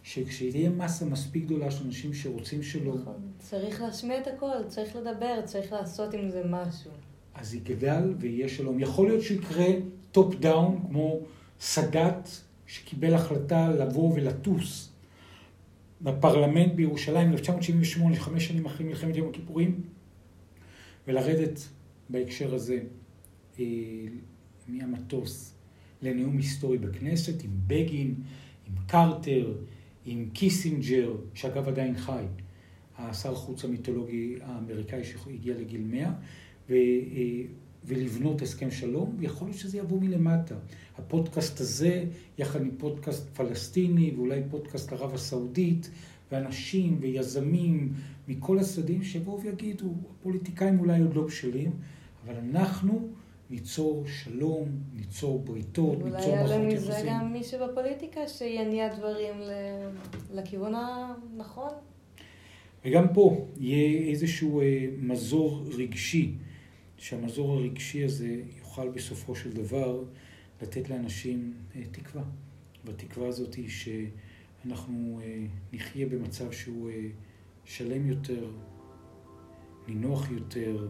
שכשיהיה 0.02 0.70
מסה 0.70 1.04
מספיק 1.04 1.44
גדולה 1.44 1.70
של 1.70 1.84
אנשים 1.84 2.14
שרוצים 2.14 2.62
שלום, 2.62 2.98
נכון. 2.98 3.14
צריך 3.38 3.80
להשמיע 3.80 4.18
את 4.18 4.26
הקול, 4.26 4.62
צריך 4.68 4.96
לדבר, 4.96 5.40
צריך 5.44 5.72
לעשות 5.72 6.14
עם 6.14 6.30
זה 6.30 6.42
משהו. 6.44 6.90
אז 7.34 7.54
יגדל 7.54 8.14
ויהיה 8.18 8.48
שלום. 8.48 8.80
יכול 8.80 9.08
להיות 9.08 9.22
שיקרה 9.22 9.66
top 10.12 10.34
down, 10.34 10.82
כמו 10.88 11.20
סאדאת, 11.60 12.28
שקיבל 12.66 13.14
החלטה 13.14 13.68
לבוא 13.68 14.14
ולטוס 14.14 14.92
בפרלמנט 16.00 16.72
בירושלים 16.72 17.32
ב-1978, 17.32 18.14
חמש 18.18 18.46
שנים 18.46 18.66
אחרי 18.66 18.86
מלחמת 18.86 19.16
יום 19.16 19.28
הכיפורים, 19.28 19.80
ולרדת 21.08 21.68
בהקשר 22.08 22.54
הזה 22.54 22.80
אה, 23.58 23.64
מהמטוס 24.68 25.54
לנאום 26.02 26.36
היסטורי 26.36 26.78
בכנסת 26.78 27.44
עם 27.44 27.50
בגין, 27.66 28.14
עם 28.66 28.74
קרטר, 28.86 29.54
עם 30.06 30.28
קיסינג'ר, 30.32 31.16
שאגב 31.34 31.68
עדיין 31.68 31.96
חי, 31.96 32.24
השר 32.98 33.34
חוץ 33.34 33.64
המיתולוגי 33.64 34.36
האמריקאי 34.42 35.04
שהגיע 35.04 35.58
לגיל 35.58 35.82
100, 35.84 36.12
ו, 36.68 36.72
אה, 36.72 37.42
ולבנות 37.86 38.42
הסכם 38.42 38.70
שלום, 38.70 39.16
יכול 39.20 39.48
להיות 39.48 39.58
שזה 39.58 39.78
יבוא 39.78 40.00
מלמטה. 40.00 40.54
הפודקאסט 40.98 41.60
הזה, 41.60 42.04
יחד 42.38 42.60
עם 42.60 42.70
פודקאסט 42.78 43.28
פלסטיני 43.28 44.12
ואולי 44.16 44.42
פודקאסט 44.50 44.92
ערב 44.92 45.14
הסעודית, 45.14 45.90
ואנשים 46.32 46.96
ויזמים 47.00 47.92
מכל 48.28 48.58
הצדדים 48.58 49.02
שיבואו 49.02 49.42
ויגידו, 49.42 49.94
הפוליטיקאים 50.10 50.80
אולי 50.80 51.00
עוד 51.00 51.14
לא 51.14 51.22
בשלים, 51.22 51.70
אבל 52.24 52.34
אנחנו 52.50 53.08
ניצור 53.50 54.04
שלום, 54.06 54.68
ניצור 54.96 55.38
בריתות, 55.38 56.04
ניצור 56.04 56.10
מערכות 56.10 56.32
יחסים. 56.32 56.32
אולי 56.32 56.64
יעלה 56.64 56.76
מזה 56.76 57.02
גם 57.06 57.32
מישהו 57.32 57.58
בפוליטיקה 57.68 58.28
שיניע 58.28 58.96
דברים 58.96 59.34
לכיוון 60.34 60.72
הנכון. 60.74 61.70
וגם 62.84 63.08
פה 63.14 63.46
יהיה 63.56 64.10
איזשהו 64.10 64.60
אה, 64.60 64.86
מזור 64.98 65.64
רגשי, 65.78 66.34
שהמזור 67.06 67.52
הרגשי 67.52 68.04
הזה 68.04 68.40
יוכל 68.58 68.88
בסופו 68.88 69.34
של 69.34 69.52
דבר 69.52 70.02
לתת 70.62 70.90
לאנשים 70.90 71.54
אה, 71.76 71.82
תקווה. 71.90 72.22
והתקווה 72.84 73.28
הזאת 73.28 73.54
היא 73.54 73.68
שאנחנו 73.68 75.20
אה, 75.22 75.46
נחיה 75.72 76.06
במצב 76.06 76.52
שהוא 76.52 76.90
שלם 77.64 78.06
יותר, 78.06 78.50
נינוח 79.88 80.30
יותר, 80.30 80.88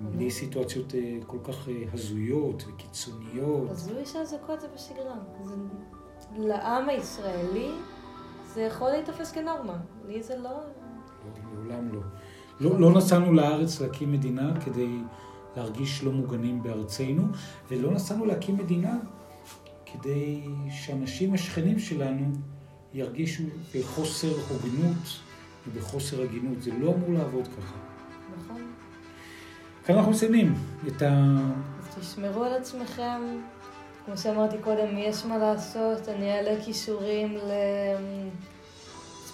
בלי 0.00 0.30
סיטואציות 0.30 0.94
כל 1.26 1.38
כך 1.44 1.68
הזויות 1.92 2.64
וקיצוניות. 2.68 3.70
הזוי 3.70 4.06
שהאזעקות 4.06 4.60
זה 4.60 4.68
בשגרה. 4.74 5.18
זה 5.44 5.54
לעם 6.38 6.88
הישראלי 6.88 7.70
זה 8.54 8.62
יכול 8.62 8.90
להיתפס 8.90 9.32
כנורמה. 9.32 9.80
לי 10.06 10.22
זה 10.22 10.36
לא... 10.36 10.60
לעולם 11.54 11.94
לא. 11.94 12.00
לא, 12.60 12.80
לא 12.80 12.92
נסענו 12.92 13.32
לארץ 13.32 13.80
להקים 13.80 14.12
מדינה 14.12 14.60
כדי 14.64 14.98
להרגיש 15.56 16.04
לא 16.04 16.12
מוגנים 16.12 16.62
בארצנו, 16.62 17.22
ולא 17.70 17.90
נסענו 17.90 18.26
להקים 18.26 18.56
מדינה 18.56 18.96
כדי 19.86 20.40
שאנשים 20.70 21.34
השכנים 21.34 21.78
שלנו 21.78 22.32
ירגישו 22.94 23.42
בחוסר 23.74 24.32
הוגנות 24.48 25.20
ובחוסר 25.68 26.22
הגינות. 26.22 26.62
זה 26.62 26.70
לא 26.80 26.94
אמור 26.94 27.12
לעבוד 27.12 27.46
ככה. 27.46 27.76
נכון. 28.36 28.62
כאן 29.84 29.96
אנחנו 29.96 30.10
מסיימים 30.12 30.54
את 30.86 31.02
ה... 31.02 31.36
אז 31.78 31.98
תשמרו 32.00 32.44
על 32.44 32.52
עצמכם. 32.52 33.20
כמו 34.06 34.16
שאמרתי 34.16 34.56
קודם, 34.58 34.98
יש 34.98 35.24
מה 35.24 35.38
לעשות, 35.38 36.08
אני 36.08 36.32
אעלה 36.32 36.64
כישורים 36.64 37.36
ל... 37.36 37.50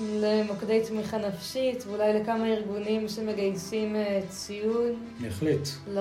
למוקדי 0.01 0.81
תמיכה 0.89 1.19
נפשית, 1.19 1.85
ואולי 1.87 2.13
לכמה 2.21 2.47
ארגונים 2.47 3.09
שמגייסים 3.09 3.97
אה, 3.97 4.21
ציוד. 4.29 4.93
בהחלט. 5.21 5.69
ל... 5.89 5.99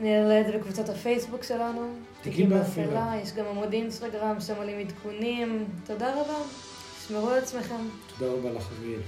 אני 0.00 0.18
אעלה 0.18 0.40
את 0.40 0.46
זה 0.46 0.58
בקבוצת 0.58 0.88
הפייסבוק 0.88 1.42
שלנו. 1.42 1.92
תיקים 2.22 2.48
באפלה. 2.48 3.12
יש 3.22 3.32
גם 3.32 3.44
עמוד 3.46 3.72
אינסטגרם 3.72 4.40
שם 4.40 4.54
עולים 4.56 4.78
עדכונים. 4.78 5.64
תודה 5.86 6.12
רבה. 6.20 6.38
תשמרו 6.98 7.28
על 7.30 7.38
עצמכם. 7.38 7.88
תודה 8.18 8.32
רבה 8.32 8.52
לך, 8.52 8.68
אריאל. 8.80 9.00